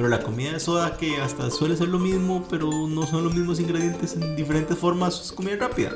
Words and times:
Pero 0.00 0.08
la 0.08 0.22
comida 0.22 0.52
de 0.52 0.60
soda 0.60 0.96
que 0.96 1.18
hasta 1.18 1.50
suele 1.50 1.76
ser 1.76 1.88
lo 1.88 1.98
mismo, 1.98 2.46
pero 2.48 2.70
no 2.88 3.06
son 3.06 3.22
los 3.22 3.34
mismos 3.34 3.60
ingredientes 3.60 4.14
en 4.14 4.34
diferentes 4.34 4.78
formas, 4.78 5.20
es 5.26 5.30
comida 5.30 5.56
rápida. 5.56 5.92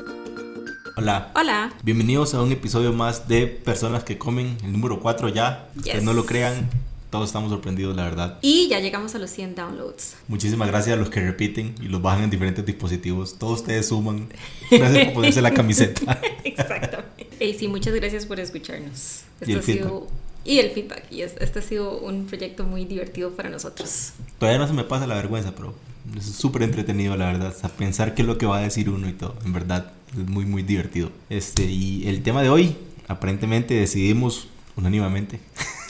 Hola. 0.95 1.31
Hola. 1.33 1.73
Bienvenidos 1.81 2.35
a 2.35 2.43
un 2.43 2.51
episodio 2.51 2.93
más 2.93 3.27
de 3.27 3.47
Personas 3.47 4.03
que 4.03 4.19
comen, 4.19 4.59
el 4.63 4.73
número 4.73 4.99
4 4.99 5.29
ya. 5.29 5.69
Que 5.83 6.01
no 6.01 6.13
lo 6.13 6.23
crean, 6.27 6.69
todos 7.09 7.29
estamos 7.29 7.49
sorprendidos, 7.49 7.95
la 7.95 8.03
verdad. 8.03 8.37
Y 8.43 8.67
ya 8.67 8.79
llegamos 8.79 9.15
a 9.15 9.17
los 9.17 9.31
100 9.31 9.55
downloads. 9.55 10.17
Muchísimas 10.27 10.67
gracias 10.67 10.95
a 10.95 10.99
los 10.99 11.09
que 11.09 11.21
repiten 11.21 11.73
y 11.81 11.87
los 11.87 11.99
bajan 11.99 12.25
en 12.25 12.29
diferentes 12.29 12.63
dispositivos. 12.63 13.39
Todos 13.39 13.61
ustedes 13.61 13.87
suman. 13.87 14.27
Gracias 14.69 15.05
por 15.05 15.13
ponerse 15.15 15.41
la 15.41 15.51
camiseta. 15.51 16.21
Exactamente. 16.43 17.27
Y 17.43 17.55
sí, 17.55 17.67
muchas 17.67 17.95
gracias 17.95 18.27
por 18.27 18.39
escucharnos. 18.39 19.21
Esto 19.41 19.57
ha 19.57 19.61
sido 19.63 20.07
y 20.45 20.59
el 20.59 20.69
feedback. 20.71 21.11
Y 21.11 21.21
este 21.21 21.59
ha 21.59 21.61
sido 21.61 21.99
un 21.99 22.25
proyecto 22.27 22.63
muy 22.63 22.85
divertido 22.85 23.31
para 23.31 23.49
nosotros. 23.49 24.13
Todavía 24.39 24.59
no 24.59 24.67
se 24.67 24.73
me 24.73 24.83
pasa 24.83 25.07
la 25.07 25.15
vergüenza, 25.15 25.53
pero 25.55 25.73
es 26.15 26.25
súper 26.25 26.63
entretenido, 26.63 27.17
la 27.17 27.25
verdad. 27.25 27.53
O 27.63 27.69
pensar 27.69 28.13
qué 28.13 28.21
es 28.21 28.27
lo 28.27 28.37
que 28.37 28.45
va 28.45 28.59
a 28.59 28.61
decir 28.61 28.89
uno 28.89 29.09
y 29.09 29.13
todo. 29.13 29.35
En 29.43 29.51
verdad, 29.51 29.91
es 30.11 30.29
muy, 30.29 30.45
muy 30.45 30.63
divertido. 30.63 31.11
Este, 31.29 31.65
y 31.65 32.07
el 32.07 32.21
tema 32.23 32.43
de 32.43 32.49
hoy, 32.49 32.75
aparentemente 33.07 33.73
decidimos 33.73 34.47
unánimemente. 34.77 35.39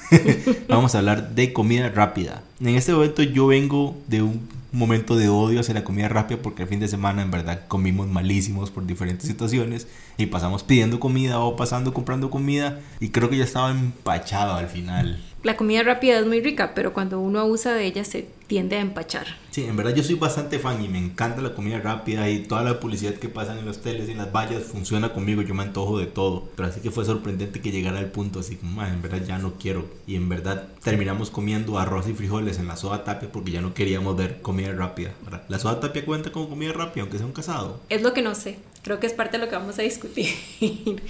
Vamos 0.68 0.96
a 0.96 1.00
hablar 1.00 1.36
de 1.36 1.52
comida 1.54 1.90
rápida. 1.90 2.44
En 2.60 2.70
este 2.70 2.94
momento 2.94 3.24
yo 3.24 3.48
vengo 3.48 3.98
de 4.08 4.22
un 4.22 4.48
momento 4.72 5.16
de 5.16 5.30
odio 5.30 5.60
hacia 5.60 5.74
la 5.74 5.84
comida 5.84 6.10
rápida 6.10 6.42
porque 6.42 6.64
el 6.64 6.70
fin 6.70 6.80
de 6.80 6.88
semana 6.88 7.22
en 7.22 7.32
verdad 7.32 7.62
comimos 7.68 8.08
malísimos 8.08 8.72
por 8.72 8.86
diferentes 8.86 9.28
situaciones 9.28 9.88
y 10.18 10.28
pasamos 10.28 10.64
pidiendo 10.64 11.00
comida 11.00 11.40
o 11.40 11.56
pasando 11.56 11.94
comprando 11.94 12.30
comida 12.30 12.80
y 13.00 13.10
creo 13.10 13.30
que 13.30 13.38
ya 13.38 13.44
estaba 13.44 13.72
empachado 13.72 14.56
al 14.56 14.68
final. 14.68 15.22
La 15.44 15.58
comida 15.58 15.84
rápida 15.84 16.20
es 16.20 16.26
muy 16.26 16.42
rica, 16.42 16.74
pero 16.74 16.94
cuando 16.94 17.20
uno 17.20 17.40
abusa 17.40 17.74
de 17.74 17.86
ella 17.86 18.04
se 18.04 18.28
tiende 18.48 18.76
a 18.76 18.82
empachar. 18.82 19.28
Sí, 19.52 19.64
en 19.64 19.76
verdad 19.78 19.96
yo 19.96 20.04
soy 20.04 20.16
bastante 20.16 20.60
fan 20.60 20.84
y 20.84 20.90
me 20.90 20.98
encanta 20.98 21.42
la 21.42 21.54
comida 21.54 21.80
rápida 21.80 22.30
y 22.30 22.44
toda 22.44 22.64
la 22.64 22.80
publicidad 22.80 23.14
que 23.14 23.30
pasan 23.30 23.58
en 23.58 23.66
los 23.66 23.82
teles 23.82 24.08
y 24.08 24.12
en 24.12 24.18
las 24.18 24.32
vallas 24.32 24.64
funciona 24.64 25.14
conmigo, 25.14 25.42
yo 25.42 25.54
me 25.54 25.64
antojo 25.64 25.98
de 25.98 26.06
todo. 26.06 26.50
Pero 26.56 26.70
así 26.70 26.82
que 26.82 26.92
fue 26.92 27.06
sorprendente 27.06 27.62
que 27.62 27.72
llegara 27.72 28.00
al 28.00 28.12
punto 28.12 28.40
así 28.40 28.58
como, 28.58 28.84
en 28.84 29.02
verdad 29.02 29.24
ya 29.26 29.38
no 29.38 29.54
quiero. 29.54 29.86
Y 30.08 30.16
en 30.16 30.30
verdad 30.30 30.68
terminamos 30.84 31.30
comiendo 31.30 31.80
arroz 31.80 32.08
y 32.08 32.14
frijoles 32.14 32.60
en 32.60 32.68
la 32.68 32.76
soda 32.76 33.04
tapia 33.04 33.32
porque 33.32 33.52
ya 33.52 33.62
no 33.62 33.74
queríamos 33.74 34.16
ver 34.16 34.42
comida 34.42 34.74
rápida. 34.74 35.14
¿La 35.48 35.60
soda 35.60 35.80
tapia 35.80 36.06
cuenta 36.06 36.32
como 36.32 36.50
comida 36.50 36.74
rápida 36.74 37.04
aunque 37.04 37.18
sea 37.18 37.26
un 37.26 37.34
casado? 37.34 37.80
Es 37.90 38.02
lo 38.02 38.14
que 38.14 38.22
no 38.22 38.36
sé. 38.36 38.58
Creo 38.84 39.00
que 39.00 39.08
es 39.08 39.14
parte 39.14 39.38
de 39.38 39.46
lo 39.46 39.50
que 39.50 39.56
vamos 39.56 39.80
a 39.80 39.82
discutir. 39.82 40.30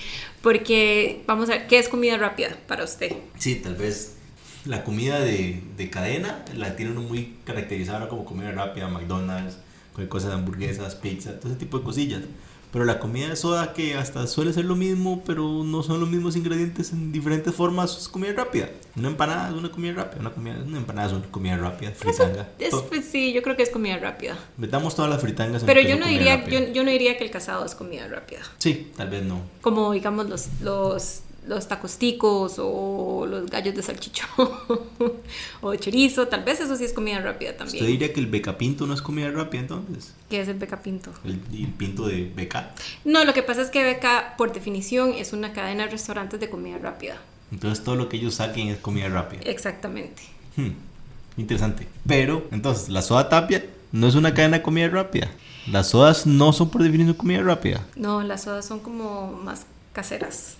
porque 0.42 1.24
vamos 1.28 1.50
a 1.50 1.54
ver, 1.54 1.68
¿qué 1.68 1.80
es 1.80 1.90
comida 1.90 2.18
rápida 2.18 2.56
para 2.68 2.84
usted? 2.84 3.12
Sí, 3.38 3.56
tal 3.56 3.76
vez 3.76 4.16
la 4.66 4.84
comida 4.84 5.20
de, 5.20 5.62
de, 5.78 5.90
cadena 5.90 6.44
la 6.56 6.76
tienen 6.76 6.96
muy 6.98 7.36
caracterizada 7.44 8.10
como 8.10 8.26
comida 8.26 8.52
rápida, 8.52 8.88
McDonald's, 8.88 9.58
cosas 10.10 10.30
de 10.30 10.36
hamburguesas, 10.36 10.96
pizza, 10.96 11.40
todo 11.40 11.50
ese 11.50 11.60
tipo 11.60 11.78
de 11.80 11.84
cosillas. 11.84 12.22
Pero 12.76 12.84
la 12.84 13.00
comida 13.00 13.30
de 13.30 13.38
soda 13.38 13.72
que 13.72 13.96
hasta 13.96 14.28
suele 14.28 14.52
ser 14.52 14.66
lo 14.66 14.76
mismo, 14.76 15.24
pero 15.26 15.64
no 15.64 15.82
son 15.82 16.02
los 16.02 16.10
mismos 16.10 16.36
ingredientes 16.36 16.92
en 16.92 17.14
diferentes 17.14 17.56
formas, 17.56 17.98
es 17.98 18.10
comida 18.10 18.34
rápida. 18.34 18.70
Una 18.98 19.08
empanada 19.08 19.48
es 19.48 19.56
una 19.56 19.72
comida 19.72 19.94
rápida, 19.94 20.20
una, 20.20 20.32
comida, 20.32 20.58
una 20.62 20.80
empanada 20.80 21.08
es 21.08 21.14
una 21.14 21.26
comida 21.32 21.56
rápida, 21.56 21.92
fritanga. 21.92 22.50
pues, 22.90 23.06
sí, 23.06 23.32
yo 23.32 23.42
creo 23.44 23.56
que 23.56 23.64
es 23.64 23.70
comida 23.70 23.98
rápida. 23.98 24.38
Metamos 24.58 24.94
todas 24.94 25.10
las 25.10 25.22
fritangas 25.22 25.62
en 25.62 25.68
Pero 25.68 25.80
yo 25.80 25.98
no, 25.98 26.06
diría, 26.06 26.46
yo, 26.50 26.74
yo, 26.74 26.84
no 26.84 26.92
diría 26.92 27.18
que 27.18 27.24
el 27.24 27.32
casado 27.32 27.66
es 27.66 27.76
comida 27.76 28.10
rápida. 28.10 28.42
Sí, 28.58 28.92
tal 28.98 29.10
vez 29.10 29.24
no. 29.24 29.42
Como 29.62 29.94
digamos 29.94 30.28
los, 30.28 30.48
los 30.62 31.22
los 31.48 31.68
tacosticos 31.68 32.56
o 32.58 33.26
los 33.30 33.50
gallos 33.50 33.76
de 33.76 33.84
salchichón 33.84 34.28
o 35.62 35.76
chorizo, 35.76 36.28
tal 36.28 36.44
vez 36.44 36.60
eso 36.60 36.76
sí 36.76 36.86
es 36.86 36.94
comida 36.94 37.20
rápida 37.20 37.56
también. 37.56 37.84
¿Usted 37.84 37.88
diría 37.88 38.14
que 38.14 38.20
el 38.20 38.28
becapinto 38.28 38.88
no 38.88 38.94
es 38.94 39.02
comida 39.02 39.30
rápida 39.32 39.62
entonces? 39.62 40.14
¿Qué 40.30 40.42
es 40.42 40.48
el 40.48 40.58
becapinto? 40.58 41.12
El, 41.24 41.40
el 41.54 41.68
pinto 41.68 42.08
de 42.08 42.32
beca. 42.36 42.74
No, 43.04 43.24
lo 43.26 43.34
que 43.34 43.44
pasa 43.44 43.62
es 43.62 43.70
que 43.70 43.84
beca 43.84 44.36
por 44.38 44.54
definición 44.54 45.14
es 45.14 45.34
una 45.34 45.54
cadena 45.54 45.86
de 45.86 45.92
restaurantes 45.92 46.40
de 46.40 46.50
comida 46.50 46.78
rápida. 46.78 47.18
Entonces 47.52 47.84
todo 47.84 47.96
lo 47.96 48.10
que 48.10 48.18
ellos 48.18 48.36
saquen 48.36 48.70
es 48.70 48.78
comida 48.80 49.08
rápida. 49.08 49.42
Exactamente. 49.44 50.24
Hmm, 50.56 50.72
interesante. 51.38 51.88
Pero 52.08 52.48
entonces 52.52 52.90
la 52.90 53.02
soda 53.02 53.30
tapia 53.30 53.66
no 53.92 54.08
es 54.08 54.16
una 54.16 54.34
cadena 54.34 54.58
de 54.58 54.64
comida 54.64 54.90
rápida. 54.90 55.30
Las 55.72 55.90
sodas 55.90 56.26
no 56.26 56.54
son 56.54 56.70
por 56.70 56.84
definición 56.84 57.16
comida 57.16 57.42
rápida. 57.42 57.86
No, 57.96 58.22
las 58.24 58.44
sodas 58.44 58.66
son 58.66 58.80
como 58.80 59.32
más 59.32 59.66
caseras 59.94 60.58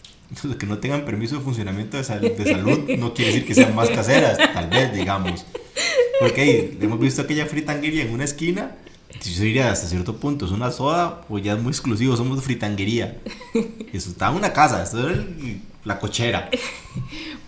que 0.60 0.66
no 0.66 0.80
tengan 0.80 1.06
permiso 1.06 1.36
de 1.36 1.42
funcionamiento 1.42 1.98
de, 1.98 2.30
de 2.30 2.46
salud 2.46 2.90
no 2.98 3.14
quiere 3.14 3.32
decir 3.32 3.48
que 3.48 3.56
sean 3.56 3.76
más 3.76 3.90
caseras, 3.90 4.38
tal 4.54 4.68
vez, 4.70 4.94
digamos. 4.94 5.46
Porque 6.20 6.78
hemos 6.82 7.00
visto 7.00 7.22
aquella 7.22 7.46
fritanguería 7.46 8.04
en 8.04 8.14
una 8.14 8.24
esquina. 8.24 8.76
Yo 9.24 9.44
diría 9.44 9.72
hasta 9.72 9.88
cierto 9.88 10.18
punto, 10.18 10.46
es 10.46 10.52
una 10.52 10.72
soda, 10.72 11.22
pues 11.22 11.44
ya 11.44 11.54
es 11.54 11.62
muy 11.62 11.72
exclusivo, 11.72 12.16
somos 12.16 12.44
fritanguería. 12.44 13.18
Eso 13.94 14.10
está 14.10 14.30
en 14.30 14.36
una 14.36 14.54
casa, 14.54 14.84
esto 14.84 15.10
es 15.10 15.18
la 15.84 16.00
cochera. 16.00 16.50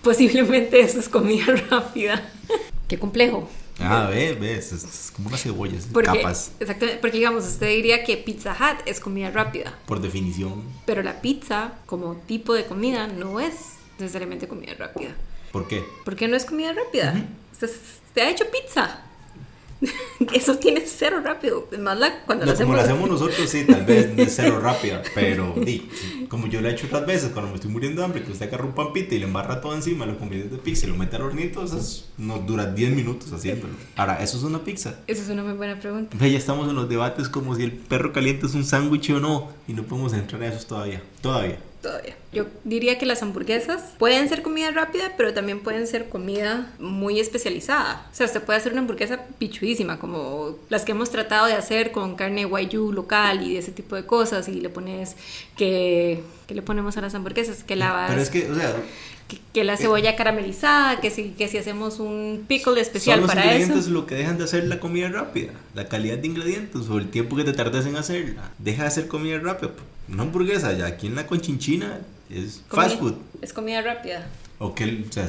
Posiblemente 0.02 0.80
eso 0.80 1.00
es 1.00 1.10
comida 1.10 1.46
rápida. 1.70 2.32
Qué 2.88 2.98
complejo. 2.98 3.50
Ah, 3.80 4.08
ves, 4.10 4.40
ves, 4.40 4.72
es, 4.72 5.12
como 5.16 5.30
unas 5.30 5.42
cebollas, 5.42 5.88
capas. 6.04 6.52
Exactamente, 6.60 7.00
porque 7.00 7.18
digamos, 7.18 7.46
usted 7.46 7.68
diría 7.68 8.04
que 8.04 8.18
Pizza 8.18 8.52
Hut 8.54 8.82
es 8.86 9.00
comida 9.00 9.30
rápida. 9.30 9.78
Por 9.86 10.02
definición. 10.02 10.64
Pero 10.86 11.04
la 11.04 11.22
pizza, 11.22 11.74
como 11.86 12.16
tipo 12.16 12.54
de 12.54 12.66
comida, 12.66 13.08
no 13.08 13.40
es 13.40 13.76
necesariamente 14.00 14.48
comida 14.48 14.74
rápida. 14.78 15.16
¿Por 15.52 15.68
qué? 15.68 15.84
Porque 16.06 16.28
no 16.28 16.36
es 16.36 16.46
comida 16.46 16.74
rápida. 16.74 17.24
usted 17.52 18.22
ha 18.22 18.30
hecho 18.30 18.46
pizza. 18.52 19.07
Eso 20.34 20.58
tiene 20.58 20.84
cero 20.86 21.22
rápido. 21.24 21.68
Más 21.80 21.98
la, 21.98 22.24
cuando 22.26 22.46
lo 22.46 22.52
hacemos... 22.52 22.76
Como 22.76 22.78
lo 22.78 22.82
hacemos 22.84 23.10
nosotros, 23.10 23.50
sí, 23.50 23.66
tal 23.66 23.86
vez 23.86 24.16
de 24.16 24.26
cero 24.28 24.60
rápida. 24.64 25.02
Pero, 25.14 25.54
di, 25.64 25.90
como 26.30 26.48
yo 26.48 26.62
lo 26.62 26.70
he 26.70 26.72
hecho 26.72 26.88
otras 26.88 27.06
veces, 27.06 27.32
cuando 27.32 27.50
me 27.50 27.56
estoy 27.56 27.72
muriendo 27.72 28.02
de 28.02 28.06
hambre, 28.06 28.24
que 28.24 28.32
usted 28.32 28.48
agarra 28.48 28.66
un 28.66 28.74
pampita 28.74 29.16
y 29.16 29.20
le 29.20 29.26
embarra 29.26 29.62
todo 29.62 29.76
encima, 29.76 30.06
lo 30.06 30.18
convierte 30.18 30.50
de 30.50 30.58
pizza 30.58 30.86
y 30.86 30.90
lo 30.90 30.96
mete 30.96 31.16
al 31.16 31.24
hornito, 31.24 31.64
eso 31.64 32.06
nos 32.18 32.46
dura 32.46 32.66
10 32.72 32.92
minutos 32.92 33.32
haciéndolo. 33.32 33.74
Ahora, 33.96 34.22
¿eso 34.24 34.38
es 34.38 34.44
una 34.44 34.64
pizza? 34.64 35.00
Eso 35.08 35.22
es 35.22 35.30
una 35.30 35.44
muy 35.44 35.54
buena 35.54 35.80
pregunta. 35.80 36.18
Ya 36.18 36.38
estamos 36.38 36.68
en 36.70 36.76
los 36.76 36.90
debates 36.90 37.30
como 37.30 37.56
si 37.56 37.64
el 37.64 37.72
perro 37.72 38.14
caliente 38.14 38.48
es 38.48 38.54
un 38.54 38.66
sándwich 38.66 39.10
o 39.12 39.20
no, 39.20 39.50
y 39.68 39.74
no 39.74 39.84
podemos 39.84 40.14
entrar 40.14 40.42
a 40.44 40.48
eso 40.48 40.66
todavía. 40.66 41.02
Todavía 41.22 41.58
todavía. 41.88 42.16
Yo 42.38 42.46
diría 42.64 43.00
que 43.00 43.08
las 43.08 43.24
hamburguesas 43.24 43.82
pueden 43.98 44.30
ser 44.30 44.44
comida 44.44 44.70
rápida, 44.70 45.14
pero 45.18 45.34
también 45.34 45.60
pueden 45.62 45.88
ser 45.88 46.08
comida 46.08 46.72
muy 46.78 47.20
especializada. 47.20 48.08
O 48.12 48.16
sea, 48.16 48.28
usted 48.28 48.44
puede 48.44 48.60
hacer 48.60 48.74
una 48.74 48.82
hamburguesa 48.82 49.22
pichudísima, 49.40 49.98
como 49.98 50.56
las 50.70 50.86
que 50.86 50.92
hemos 50.92 51.10
tratado 51.10 51.48
de 51.48 51.54
hacer 51.54 51.92
con 51.92 52.16
carne 52.16 52.46
guayú 52.46 52.92
local 52.92 53.42
y 53.42 53.58
ese 53.58 53.72
tipo 53.72 53.96
de 53.96 54.06
cosas, 54.06 54.48
y 54.48 54.62
le 54.62 54.70
pones 54.70 55.16
que... 55.56 56.22
¿Qué 56.48 56.54
le 56.54 56.62
ponemos 56.62 56.96
a 56.96 57.02
las 57.02 57.16
hamburguesas? 57.16 57.64
Que 57.64 57.76
la 57.76 58.06
Pero 58.08 58.22
es 58.22 58.30
que, 58.30 58.50
o 58.50 58.56
sea, 58.56 58.74
que, 59.54 59.64
la 59.64 59.76
cebolla 59.76 60.16
caramelizada, 60.16 61.02
que 61.02 61.12
si, 61.12 61.32
que 61.32 61.48
si 61.48 61.58
hacemos 61.58 62.00
un 62.00 62.46
pickle 62.48 62.80
especial 62.80 63.20
Son 63.20 63.28
los 63.28 63.36
ingredientes 63.36 63.88
lo 63.88 64.06
que 64.06 64.16
dejan 64.16 64.38
de 64.38 64.46
hacer 64.46 64.66
la 64.66 64.80
comida 64.80 65.10
rápida, 65.10 65.52
la 65.74 65.90
calidad 65.90 66.20
de 66.20 66.28
ingredientes 66.28 66.88
o 66.90 66.98
el 66.98 67.10
tiempo 67.10 67.36
que 67.36 67.44
te 67.44 67.54
tardes 67.54 67.86
en 67.86 67.96
hacerla. 67.96 68.52
Deja 68.60 68.84
de 68.84 68.88
hacer 68.88 69.08
comida 69.08 69.40
rápida. 69.40 69.72
Una 70.08 70.24
hamburguesa 70.24 70.72
ya 70.72 70.86
aquí 70.86 71.08
en 71.08 71.16
la 71.16 71.28
conchinchina 71.28 72.00
es 72.30 72.64
fast 72.70 73.00
food. 73.00 73.16
Es 73.42 73.54
comida 73.54 73.82
rápida. 73.82 74.28
O 74.60 74.74
que, 74.74 75.06
o 75.08 75.12
sea, 75.12 75.28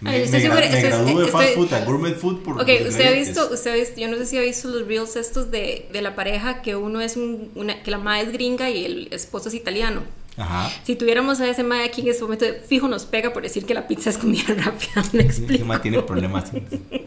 me, 0.00 0.10
me, 0.26 0.40
gradué 0.40 1.14
de 1.14 1.28
fast 1.28 1.54
food 1.54 1.72
a 1.72 1.84
gourmet 1.84 2.14
food 2.14 2.42
por 2.42 2.60
Ok, 2.60 2.68
usted 2.88 3.06
ha, 3.06 3.12
visto, 3.12 3.48
usted 3.52 3.70
ha 3.70 3.74
visto, 3.74 4.00
yo 4.00 4.08
no 4.08 4.16
sé 4.16 4.26
si 4.26 4.36
ha 4.36 4.40
visto 4.40 4.68
los 4.68 4.86
reels 4.86 5.16
estos 5.16 5.50
de, 5.50 5.88
de 5.92 6.02
la 6.02 6.16
pareja 6.16 6.60
que 6.60 6.74
uno 6.74 7.00
es 7.00 7.16
un, 7.16 7.50
una, 7.54 7.82
que 7.82 7.90
la 7.90 7.98
madre 7.98 8.22
es 8.22 8.32
gringa 8.32 8.68
y 8.70 8.84
el 8.84 9.08
esposo 9.12 9.48
es 9.48 9.54
italiano. 9.54 10.02
Ajá. 10.36 10.70
Si 10.84 10.96
tuviéramos 10.96 11.40
a 11.40 11.48
ese 11.48 11.62
mae 11.62 11.84
aquí 11.84 12.00
en 12.00 12.08
este 12.08 12.22
momento, 12.22 12.46
fijo 12.66 12.88
nos 12.88 13.04
pega 13.04 13.32
por 13.32 13.42
decir 13.42 13.66
que 13.66 13.74
la 13.74 13.86
pizza 13.86 14.10
es 14.10 14.18
comida 14.18 14.42
rápida. 14.48 15.04
Me 15.12 15.22
explico. 15.22 15.72
Ese 15.72 15.80
tiene 15.80 16.02
problemas, 16.02 16.50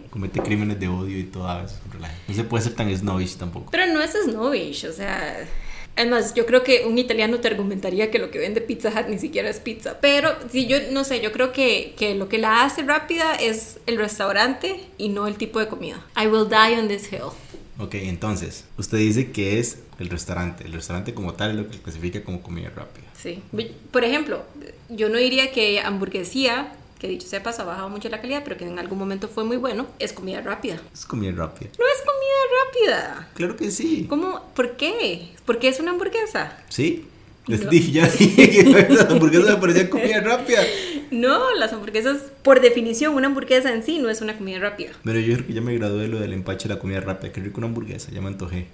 comete 0.10 0.40
crímenes 0.42 0.80
de 0.80 0.88
odio 0.88 1.20
y 1.20 1.24
todo. 1.24 1.48
No 2.28 2.34
se 2.34 2.44
puede 2.44 2.64
ser 2.64 2.76
tan 2.76 2.96
snobbish 2.96 3.36
tampoco. 3.38 3.72
Pero 3.72 3.92
no 3.92 4.02
es 4.02 4.12
snobbish, 4.12 4.86
o 4.86 4.94
sea. 4.94 5.46
Además, 5.96 6.34
yo 6.34 6.46
creo 6.46 6.64
que 6.64 6.86
un 6.86 6.98
italiano 6.98 7.40
te 7.40 7.48
argumentaría 7.48 8.12
que 8.12 8.20
lo 8.20 8.30
que 8.32 8.40
vende 8.40 8.62
Pizza 8.62 8.90
Hut 8.90 9.08
ni 9.08 9.18
siquiera 9.18 9.50
es 9.50 9.60
pizza. 9.60 10.00
Pero 10.02 10.36
si 10.52 10.68
yo 10.68 10.78
no 10.92 11.04
sé, 11.04 11.22
yo 11.22 11.32
creo 11.32 11.54
que, 11.54 11.94
que 11.98 12.16
lo 12.16 12.28
que 12.28 12.38
la 12.38 12.64
hace 12.64 12.84
rápida 12.84 13.36
es 13.36 13.80
el 13.86 13.98
restaurante 13.98 14.82
y 14.98 15.10
no 15.10 15.28
el 15.28 15.38
tipo 15.38 15.60
de 15.60 15.68
comida. 15.68 16.06
I 16.22 16.28
will 16.28 16.50
die 16.50 16.78
on 16.78 16.88
this 16.88 17.12
hill. 17.12 17.32
Ok, 17.78 17.96
entonces, 17.96 18.66
usted 18.78 18.98
dice 18.98 19.32
que 19.32 19.60
es 19.60 19.80
el 20.00 20.10
restaurante. 20.10 20.66
El 20.66 20.74
restaurante 20.74 21.14
como 21.14 21.34
tal 21.34 21.52
es 21.52 21.58
lo 21.58 21.70
que 21.70 21.78
clasifica 21.78 22.24
como 22.24 22.42
comida 22.42 22.70
rápida. 22.70 23.06
Sí. 23.18 23.42
Por 23.92 24.04
ejemplo, 24.04 24.44
yo 24.90 25.10
no 25.10 25.18
diría 25.18 25.52
que 25.52 25.80
hamburguesía, 25.82 26.74
que 27.00 27.08
dicho 27.08 27.28
sea 27.28 27.44
paso, 27.44 27.64
ha 27.64 27.66
bajado 27.66 27.90
mucho 27.90 28.08
la 28.10 28.22
calidad, 28.22 28.44
pero 28.44 28.58
que 28.58 28.66
en 28.66 28.80
algún 28.80 28.98
momento 28.98 29.28
fue 29.28 29.44
muy 29.44 29.58
bueno, 29.58 29.88
es 30.00 30.14
comida 30.14 30.42
rápida. 30.42 30.82
Es 30.94 31.06
comida 31.06 31.32
rápida. 31.32 31.70
No 31.78 31.86
es 31.86 32.02
comida 32.06 32.15
rápida. 32.64 33.30
Claro 33.34 33.56
que 33.56 33.72
sí. 33.72 34.06
¿Cómo? 34.10 34.52
¿Por 34.56 34.78
qué? 34.78 35.30
¿Por 35.46 35.60
qué 35.60 35.70
es 35.70 35.80
una 35.80 35.92
hamburguesa? 35.92 36.58
Sí. 36.70 37.06
Les 37.48 37.70
dije, 37.70 37.92
ya 37.92 38.08
dije 38.08 38.50
que 38.50 38.64
las 38.90 39.10
hamburguesas 39.10 39.52
me 39.52 39.58
parecían 39.58 39.88
comida 39.88 40.20
rápida. 40.22 40.64
No, 41.12 41.54
las 41.54 41.74
hamburguesas, 41.74 42.32
por 42.42 42.60
definición, 42.60 43.14
una 43.14 43.28
hamburguesa 43.28 43.72
en 43.72 43.84
sí 43.84 44.00
no 44.00 44.10
es 44.10 44.22
una 44.22 44.36
comida 44.36 44.58
rápida. 44.58 44.94
Pero 45.04 45.20
yo 45.20 45.36
creo 45.36 45.48
que 45.48 45.54
ya 45.54 45.62
me 45.62 45.76
gradué 45.76 46.04
de 46.04 46.08
lo 46.08 46.20
del 46.20 46.34
empache 46.34 46.68
de 46.68 46.74
la 46.74 46.80
comida 46.80 47.02
rápida. 47.02 47.32
Qué 47.32 47.42
rico 47.42 47.60
una 47.60 47.68
hamburguesa, 47.68 48.12
ya 48.12 48.20
me 48.22 48.30
antojé. 48.30 48.68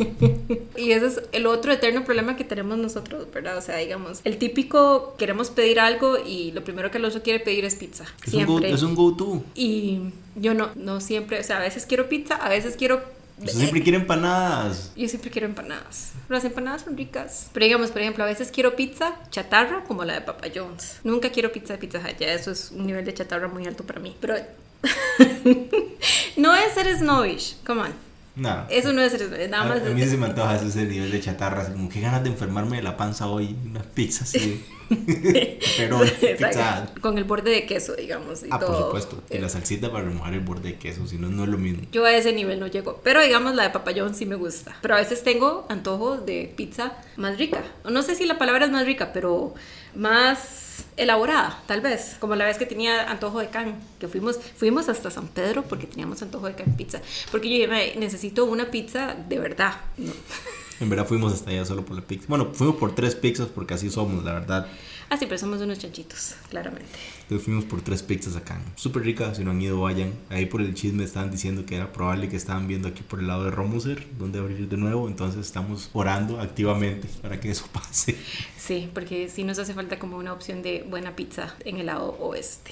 y 0.76 0.92
ese 0.92 1.06
es 1.06 1.22
el 1.32 1.46
otro 1.46 1.72
eterno 1.72 2.04
problema 2.04 2.36
que 2.36 2.44
tenemos 2.44 2.78
nosotros, 2.78 3.26
¿verdad? 3.32 3.58
O 3.58 3.60
sea, 3.60 3.76
digamos, 3.76 4.20
el 4.24 4.38
típico 4.38 5.14
queremos 5.18 5.50
pedir 5.50 5.80
algo 5.80 6.18
y 6.24 6.52
lo 6.52 6.64
primero 6.64 6.90
que 6.90 6.98
el 6.98 7.04
otro 7.04 7.22
quiere 7.22 7.40
pedir 7.40 7.64
es 7.64 7.74
pizza. 7.74 8.04
Es 8.24 8.30
siempre. 8.30 8.72
Un 8.74 8.94
go, 8.94 9.10
go-to. 9.10 9.44
Y 9.54 10.00
yo 10.36 10.54
no, 10.54 10.70
no 10.74 11.00
siempre, 11.00 11.40
o 11.40 11.44
sea, 11.44 11.58
a 11.58 11.60
veces 11.60 11.86
quiero 11.86 12.08
pizza, 12.08 12.36
a 12.36 12.48
veces 12.48 12.76
quiero 12.76 13.00
yo 13.42 13.52
siempre 13.52 13.82
quiero 13.82 13.98
empanadas. 13.98 14.92
Yo 14.96 15.08
siempre 15.08 15.30
quiero 15.30 15.46
empanadas. 15.46 16.12
Las 16.28 16.44
empanadas 16.44 16.82
son 16.82 16.96
ricas. 16.96 17.48
Pero 17.52 17.64
digamos, 17.64 17.90
por 17.90 18.02
ejemplo, 18.02 18.22
a 18.22 18.26
veces 18.26 18.50
quiero 18.50 18.76
pizza 18.76 19.16
chatarra 19.30 19.84
como 19.84 20.04
la 20.04 20.14
de 20.14 20.20
Papa 20.20 20.48
John's. 20.54 20.96
Nunca 21.04 21.30
quiero 21.30 21.50
pizza 21.50 21.72
de 21.72 21.78
Pizza 21.78 22.00
Hut. 22.00 22.18
Ya 22.18 22.32
eso 22.34 22.50
es 22.50 22.70
un 22.70 22.86
nivel 22.86 23.04
de 23.04 23.14
chatarra 23.14 23.48
muy 23.48 23.66
alto 23.66 23.84
para 23.84 23.98
mí. 23.98 24.14
Pero 24.20 24.34
no 26.36 26.54
es 26.54 26.74
ser 26.74 26.94
snobbish. 26.98 27.56
Come 27.64 27.80
on. 27.80 28.09
No. 28.40 28.64
Eso 28.70 28.94
no 28.94 29.02
es 29.02 29.12
nada 29.50 29.64
más. 29.64 29.82
A, 29.82 29.90
mí 29.90 30.02
se 30.02 30.16
me 30.16 30.24
antoja 30.24 30.56
ese 30.56 30.86
nivel 30.86 31.10
de 31.10 31.20
chatarra, 31.20 31.60
así 31.60 31.72
como 31.72 31.90
que 31.90 32.00
ganas 32.00 32.22
de 32.22 32.30
enfermarme 32.30 32.78
de 32.78 32.82
la 32.82 32.96
panza 32.96 33.26
hoy, 33.26 33.54
unas 33.66 33.84
pizzas 33.84 34.34
así. 34.34 34.64
Pero. 35.76 36.00
Con 37.00 37.18
el 37.18 37.24
borde 37.24 37.50
de 37.50 37.66
queso, 37.66 37.94
digamos. 37.94 38.42
Y 38.42 38.48
ah, 38.50 38.58
por 38.58 38.76
supuesto. 38.76 39.22
Y 39.30 39.38
la 39.38 39.48
salsita 39.48 39.90
para 39.90 40.04
remojar 40.04 40.34
el 40.34 40.40
borde 40.40 40.70
de 40.70 40.78
queso, 40.78 41.06
si 41.06 41.16
no, 41.16 41.28
no 41.28 41.44
es 41.44 41.48
lo 41.48 41.58
mismo. 41.58 41.82
Yo 41.92 42.04
a 42.04 42.12
ese 42.12 42.32
nivel 42.32 42.60
no 42.60 42.66
llego. 42.66 43.00
Pero 43.04 43.22
digamos, 43.22 43.54
la 43.54 43.64
de 43.64 43.70
papayón 43.70 44.14
sí 44.14 44.26
me 44.26 44.36
gusta. 44.36 44.76
Pero 44.82 44.94
a 44.94 44.98
veces 44.98 45.22
tengo 45.22 45.66
antojo 45.68 46.18
de 46.18 46.52
pizza 46.56 46.92
más 47.16 47.38
rica. 47.38 47.62
No 47.88 48.02
sé 48.02 48.14
si 48.14 48.26
la 48.26 48.38
palabra 48.38 48.66
es 48.66 48.72
más 48.72 48.84
rica, 48.84 49.12
pero 49.12 49.54
más 49.94 50.84
elaborada, 50.96 51.62
tal 51.66 51.80
vez, 51.80 52.16
como 52.20 52.36
la 52.36 52.44
vez 52.44 52.58
que 52.58 52.66
tenía 52.66 53.10
antojo 53.10 53.40
de 53.40 53.48
can, 53.48 53.80
que 53.98 54.08
fuimos, 54.08 54.38
fuimos 54.56 54.88
hasta 54.88 55.10
San 55.10 55.28
Pedro 55.28 55.62
porque 55.62 55.86
teníamos 55.86 56.22
antojo 56.22 56.46
de 56.46 56.54
can 56.54 56.76
pizza, 56.76 57.00
porque 57.30 57.58
yo 57.58 57.66
necesito 57.98 58.44
una 58.44 58.70
pizza 58.70 59.14
de 59.28 59.38
verdad. 59.38 59.74
En 60.80 60.88
verdad 60.88 61.06
fuimos 61.06 61.32
hasta 61.32 61.50
allá 61.50 61.64
solo 61.64 61.84
por 61.84 61.94
la 61.94 62.02
pizza. 62.02 62.24
Bueno, 62.28 62.50
fuimos 62.52 62.76
por 62.76 62.94
tres 62.94 63.14
pizzas 63.14 63.48
porque 63.48 63.74
así 63.74 63.90
somos, 63.90 64.24
la 64.24 64.32
verdad. 64.32 64.66
Ah, 65.10 65.16
sí, 65.16 65.26
pero 65.26 65.38
somos 65.38 65.60
unos 65.60 65.78
chanchitos, 65.78 66.36
claramente. 66.48 66.88
Entonces 67.22 67.44
fuimos 67.44 67.64
por 67.64 67.82
tres 67.82 68.02
pizzas 68.02 68.36
acá. 68.36 68.60
Súper 68.76 69.02
ricas, 69.02 69.36
si 69.36 69.44
no 69.44 69.50
han 69.50 69.60
ido, 69.60 69.80
vayan. 69.80 70.12
Ahí 70.30 70.46
por 70.46 70.60
el 70.60 70.72
chisme 70.74 71.04
estaban 71.04 71.30
diciendo 71.30 71.66
que 71.66 71.76
era 71.76 71.92
probable 71.92 72.28
que 72.28 72.36
estaban 72.36 72.68
viendo 72.68 72.88
aquí 72.88 73.02
por 73.02 73.18
el 73.18 73.26
lado 73.26 73.44
de 73.44 73.50
Romuser, 73.50 74.06
donde 74.18 74.38
abrir 74.38 74.68
de 74.68 74.76
nuevo. 74.76 75.08
Entonces 75.08 75.44
estamos 75.44 75.90
orando 75.92 76.40
activamente 76.40 77.08
para 77.20 77.40
que 77.40 77.50
eso 77.50 77.66
pase. 77.72 78.16
Sí, 78.56 78.88
porque 78.94 79.28
sí 79.28 79.44
nos 79.44 79.58
hace 79.58 79.74
falta 79.74 79.98
como 79.98 80.16
una 80.16 80.32
opción 80.32 80.62
de 80.62 80.86
buena 80.88 81.16
pizza 81.16 81.54
en 81.64 81.78
el 81.78 81.86
lado 81.86 82.16
oeste. 82.20 82.70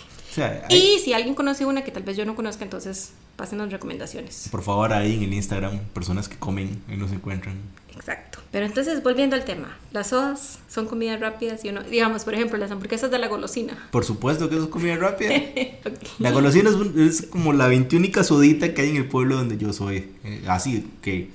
Y 0.68 1.00
si 1.00 1.12
alguien 1.12 1.34
conoce 1.34 1.66
una 1.66 1.82
que 1.82 1.90
tal 1.90 2.04
vez 2.04 2.16
yo 2.16 2.24
no 2.24 2.36
conozca, 2.36 2.64
entonces 2.64 3.12
pasen 3.38 3.58
las 3.58 3.70
recomendaciones. 3.70 4.48
Por 4.50 4.62
favor, 4.62 4.92
ahí 4.92 5.14
en 5.14 5.22
el 5.22 5.32
Instagram, 5.32 5.78
personas 5.94 6.28
que 6.28 6.36
comen, 6.36 6.82
ahí 6.88 6.96
nos 6.96 7.12
encuentran. 7.12 7.54
Exacto. 7.94 8.40
Pero 8.50 8.66
entonces, 8.66 9.00
volviendo 9.02 9.36
al 9.36 9.44
tema, 9.44 9.76
las 9.92 10.08
sodas 10.08 10.58
son 10.68 10.86
comidas 10.86 11.20
rápidas 11.20 11.64
y 11.64 11.68
uno, 11.68 11.84
digamos, 11.84 12.24
por 12.24 12.34
ejemplo, 12.34 12.58
las 12.58 12.72
hamburguesas 12.72 13.12
de 13.12 13.18
la 13.18 13.28
golosina. 13.28 13.88
Por 13.92 14.04
supuesto 14.04 14.48
que 14.48 14.56
eso 14.56 14.64
es 14.64 14.70
comida 14.70 14.96
rápida. 14.96 15.34
La 16.18 16.32
golosina 16.32 16.70
es, 16.96 17.22
como 17.22 17.52
la 17.52 17.68
veintiúnica 17.68 18.24
sodita 18.24 18.74
que 18.74 18.82
hay 18.82 18.90
en 18.90 18.96
el 18.96 19.08
pueblo 19.08 19.36
donde 19.36 19.56
yo 19.56 19.72
soy. 19.72 20.10
Eh, 20.24 20.42
así 20.48 20.90
que 21.00 21.30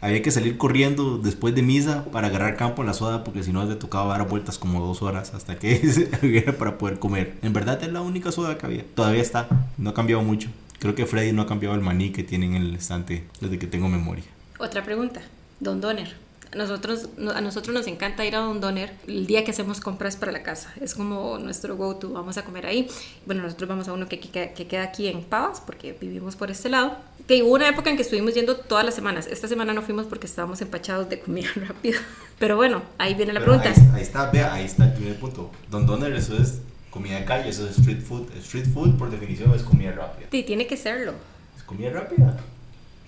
había 0.00 0.22
que 0.22 0.32
salir 0.32 0.58
corriendo 0.58 1.18
después 1.18 1.54
de 1.54 1.62
misa 1.62 2.04
para 2.06 2.26
agarrar 2.28 2.56
campo 2.56 2.82
en 2.82 2.88
la 2.88 2.94
soda 2.94 3.22
porque 3.22 3.44
si 3.44 3.52
no 3.52 3.66
te 3.68 3.76
tocaba 3.76 4.18
dar 4.18 4.28
vueltas 4.28 4.58
como 4.58 4.84
dos 4.84 5.02
horas 5.02 5.32
hasta 5.34 5.56
que 5.58 5.80
hubiera 6.22 6.52
para 6.52 6.78
poder 6.78 6.98
comer. 6.98 7.34
En 7.42 7.52
verdad 7.52 7.80
es 7.80 7.92
la 7.92 8.02
única 8.02 8.32
soda 8.32 8.58
que 8.58 8.66
había. 8.66 8.84
Todavía 8.94 9.22
está, 9.22 9.48
no 9.78 9.90
ha 9.90 9.94
cambiado 9.94 10.22
mucho. 10.22 10.48
Creo 10.84 10.94
que 10.94 11.06
Freddy 11.06 11.32
no 11.32 11.40
ha 11.40 11.46
cambiado 11.46 11.74
el 11.74 11.80
maní 11.80 12.10
que 12.10 12.22
tiene 12.22 12.44
en 12.44 12.56
el 12.56 12.74
estante 12.74 13.24
desde 13.40 13.58
que 13.58 13.66
tengo 13.66 13.88
memoria. 13.88 14.24
Otra 14.58 14.84
pregunta. 14.84 15.22
Don 15.58 15.80
Donner. 15.80 16.14
Nosotros, 16.54 17.08
a 17.34 17.40
nosotros 17.40 17.74
nos 17.74 17.86
encanta 17.86 18.22
ir 18.26 18.36
a 18.36 18.40
Don 18.40 18.60
Donner 18.60 18.92
el 19.06 19.26
día 19.26 19.44
que 19.44 19.52
hacemos 19.52 19.80
compras 19.80 20.16
para 20.16 20.30
la 20.30 20.42
casa. 20.42 20.74
Es 20.82 20.94
como 20.94 21.38
nuestro 21.38 21.74
go-to. 21.78 22.10
Vamos 22.10 22.36
a 22.36 22.44
comer 22.44 22.66
ahí. 22.66 22.86
Bueno, 23.24 23.40
nosotros 23.40 23.66
vamos 23.66 23.88
a 23.88 23.94
uno 23.94 24.10
que, 24.10 24.20
que, 24.20 24.52
que, 24.54 24.66
queda 24.66 24.82
aquí 24.82 25.08
en 25.08 25.22
Pavas 25.24 25.62
porque 25.64 25.96
vivimos 25.98 26.36
por 26.36 26.50
este 26.50 26.68
lado. 26.68 26.98
Que 27.26 27.42
hubo 27.42 27.54
una 27.54 27.66
época 27.66 27.88
en 27.88 27.96
que 27.96 28.02
estuvimos 28.02 28.34
yendo 28.34 28.56
todas 28.56 28.84
las 28.84 28.94
semanas. 28.94 29.26
Esta 29.26 29.48
semana 29.48 29.72
no 29.72 29.80
fuimos 29.80 30.04
porque 30.04 30.26
estábamos 30.26 30.60
empachados 30.60 31.08
de 31.08 31.18
comida 31.18 31.48
rápida. 31.66 31.96
Pero 32.38 32.56
bueno, 32.56 32.82
ahí 32.98 33.14
viene 33.14 33.32
la 33.32 33.40
pregunta. 33.40 33.72
Ahí, 33.94 34.02
está, 34.02 34.30
vea, 34.30 34.52
ahí 34.52 34.66
está 34.66 34.84
el 34.84 34.92
primer 34.92 35.18
punto. 35.18 35.50
Don 35.70 35.86
Donner, 35.86 36.12
eso 36.12 36.36
es 36.36 36.60
comida 36.94 37.18
de 37.18 37.24
calle, 37.24 37.48
eso 37.48 37.68
es 37.68 37.76
street 37.76 38.00
food. 38.00 38.30
Street 38.36 38.66
food, 38.72 38.96
por 38.96 39.10
definición, 39.10 39.52
es 39.52 39.64
comida 39.64 39.90
rápida. 39.90 40.28
Sí, 40.30 40.44
tiene 40.44 40.68
que 40.68 40.76
serlo. 40.76 41.12
Es 41.56 41.64
comida 41.64 41.90
rápida. 41.90 42.38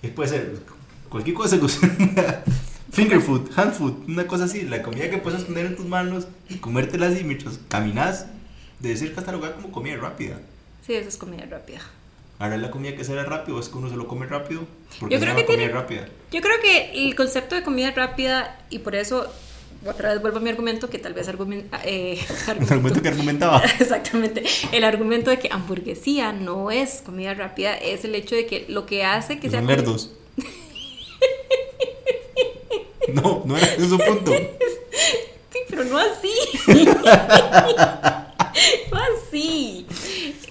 ¿Qué 0.01 0.09
puede 0.09 0.29
ser? 0.29 0.59
Cualquier 1.07 1.35
cosa 1.37 1.57
que 1.57 1.65
usted 1.65 1.89
Finger 2.91 3.21
food, 3.21 3.49
hand 3.55 3.73
food, 3.73 4.09
una 4.09 4.27
cosa 4.27 4.45
así, 4.45 4.63
la 4.63 4.81
comida 4.81 5.09
que 5.09 5.17
puedes 5.17 5.43
poner 5.43 5.65
en 5.65 5.75
tus 5.75 5.85
manos 5.85 6.27
y 6.49 6.55
comértela 6.55 7.07
así 7.07 7.23
mientras 7.23 7.59
caminas, 7.69 8.27
debe 8.79 8.97
ser 8.97 9.13
catalogada 9.13 9.55
como 9.55 9.71
comida 9.71 9.95
rápida. 9.97 10.39
Sí, 10.85 10.93
eso 10.93 11.07
es 11.07 11.17
comida 11.17 11.45
rápida. 11.49 11.79
Ahora 12.39 12.57
la 12.57 12.71
comida 12.71 12.95
que 12.95 13.03
será 13.03 13.23
rápido 13.23 13.59
es 13.59 13.69
que 13.69 13.77
uno 13.77 13.89
se 13.89 13.95
lo 13.95 14.07
come 14.07 14.25
rápido. 14.25 14.67
Porque 14.99 15.15
yo 15.15 15.21
creo 15.21 15.35
que 15.35 15.45
comida 15.45 15.69
rápida. 15.69 16.07
Yo 16.31 16.41
creo 16.41 16.59
que 16.61 17.07
el 17.07 17.15
concepto 17.15 17.55
de 17.55 17.63
comida 17.63 17.91
rápida 17.91 18.59
y 18.69 18.79
por 18.79 18.95
eso 18.95 19.31
otra 19.87 20.11
vez 20.11 20.21
vuelvo 20.21 20.37
a 20.37 20.41
mi 20.41 20.49
argumento 20.49 20.89
que 20.89 20.99
tal 20.99 21.13
vez 21.13 21.27
argumenta, 21.27 21.81
eh, 21.83 22.19
el 22.47 22.71
argumento 22.71 23.01
que 23.01 23.07
argumentaba. 23.07 23.63
Exactamente. 23.79 24.43
El 24.71 24.83
argumento 24.83 25.29
de 25.29 25.39
que 25.39 25.49
hamburguesía 25.51 26.31
no 26.33 26.71
es 26.71 27.01
comida 27.05 27.33
rápida 27.33 27.75
es 27.75 28.05
el 28.05 28.15
hecho 28.15 28.35
de 28.35 28.45
que 28.45 28.65
lo 28.67 28.85
que 28.85 29.03
hace 29.03 29.39
que 29.39 29.49
sea. 29.49 29.61
Nerdos. 29.61 30.11
No, 33.13 33.41
no 33.45 33.55
era 33.55 33.67
ese 33.67 33.87
su 33.87 33.97
punto. 33.97 34.33
Sí, 34.33 35.59
pero 35.69 35.85
no 35.85 35.97
así. 35.97 36.33
no 38.91 38.97
así. 38.97 39.87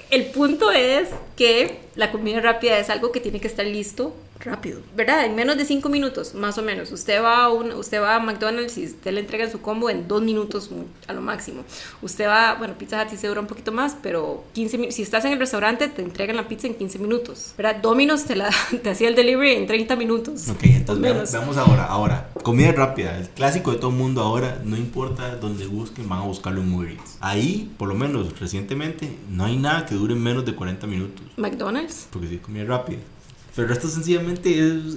El 0.09 0.25
punto 0.27 0.71
es 0.71 1.11
que 1.37 1.81
la 1.95 2.11
comida 2.13 2.41
rápida 2.41 2.79
es 2.79 2.91
algo 2.91 3.13
que 3.13 3.21
tiene 3.21 3.41
que 3.41 3.47
estar 3.47 3.67
listo 3.67 4.15
rápido, 4.41 4.81
¿verdad? 4.95 5.25
En 5.25 5.35
menos 5.35 5.57
de 5.57 5.65
5 5.65 5.89
minutos, 5.89 6.35
más 6.35 6.59
o 6.59 6.63
menos. 6.63 6.93
Usted 6.93 7.23
va, 7.23 7.45
a 7.45 7.51
un, 7.51 7.73
usted 7.73 8.01
va 8.01 8.17
a 8.17 8.21
McDonald's 8.21 8.77
y 8.79 8.87
usted 8.87 9.13
le 9.13 9.21
entrega 9.21 9.51
su 9.51 9.61
combo 9.61 9.91
en 9.91 10.09
2 10.09 10.23
minutos 10.23 10.71
a 11.07 11.13
lo 11.13 11.21
máximo. 11.21 11.65
Usted 12.03 12.27
va, 12.27 12.55
bueno, 12.55 12.75
Pizza 12.77 13.03
Hut 13.03 13.11
sí 13.11 13.17
se 13.17 13.29
dura 13.29 13.41
un 13.41 13.47
poquito 13.47 13.73
más, 13.73 13.97
pero 14.03 14.45
15 14.53 14.93
si 14.93 15.03
estás 15.03 15.25
en 15.25 15.33
el 15.33 15.39
restaurante 15.39 15.89
te 15.89 16.03
entregan 16.03 16.37
la 16.37 16.49
pizza 16.49 16.67
en 16.67 16.75
15 16.75 16.99
minutos, 16.99 17.55
¿verdad? 17.57 17.77
Domino's 17.77 18.25
te, 18.25 18.37
la, 18.37 18.51
te 18.83 18.91
hacía 18.91 19.09
el 19.09 19.15
delivery 19.15 19.55
en 19.55 19.67
30 19.67 19.97
minutos. 19.97 20.49
Ok, 20.49 20.65
entonces 20.65 21.33
veamos, 21.33 21.57
ahora, 21.57 21.85
ahora, 21.85 22.31
comida 22.43 22.73
rápida, 22.73 23.17
el 23.19 23.29
clásico 23.31 23.73
de 23.73 23.79
todo 23.79 23.91
el 23.91 23.97
mundo 23.97 24.23
ahora, 24.23 24.61
no 24.65 24.77
importa 24.77 25.37
dónde 25.37 25.67
busquen, 25.67 26.09
van 26.09 26.21
a 26.21 26.25
buscarlo 26.25 26.61
en 26.61 26.73
Uber 26.73 26.97
Ahí, 27.21 27.73
por 27.79 27.89
lo 27.89 27.95
menos 27.95 28.39
recientemente, 28.39 29.17
no 29.31 29.45
hay 29.45 29.57
nada 29.57 29.87
que 29.87 29.95
dure 29.95 30.15
menos 30.15 30.45
de 30.45 30.55
40 30.55 30.87
minutos. 30.87 31.26
McDonald's. 31.37 32.09
Porque 32.11 32.29
sí, 32.29 32.39
comida 32.39 32.65
rápida. 32.65 32.99
Pero 33.55 33.73
esto 33.73 33.89
sencillamente 33.89 34.51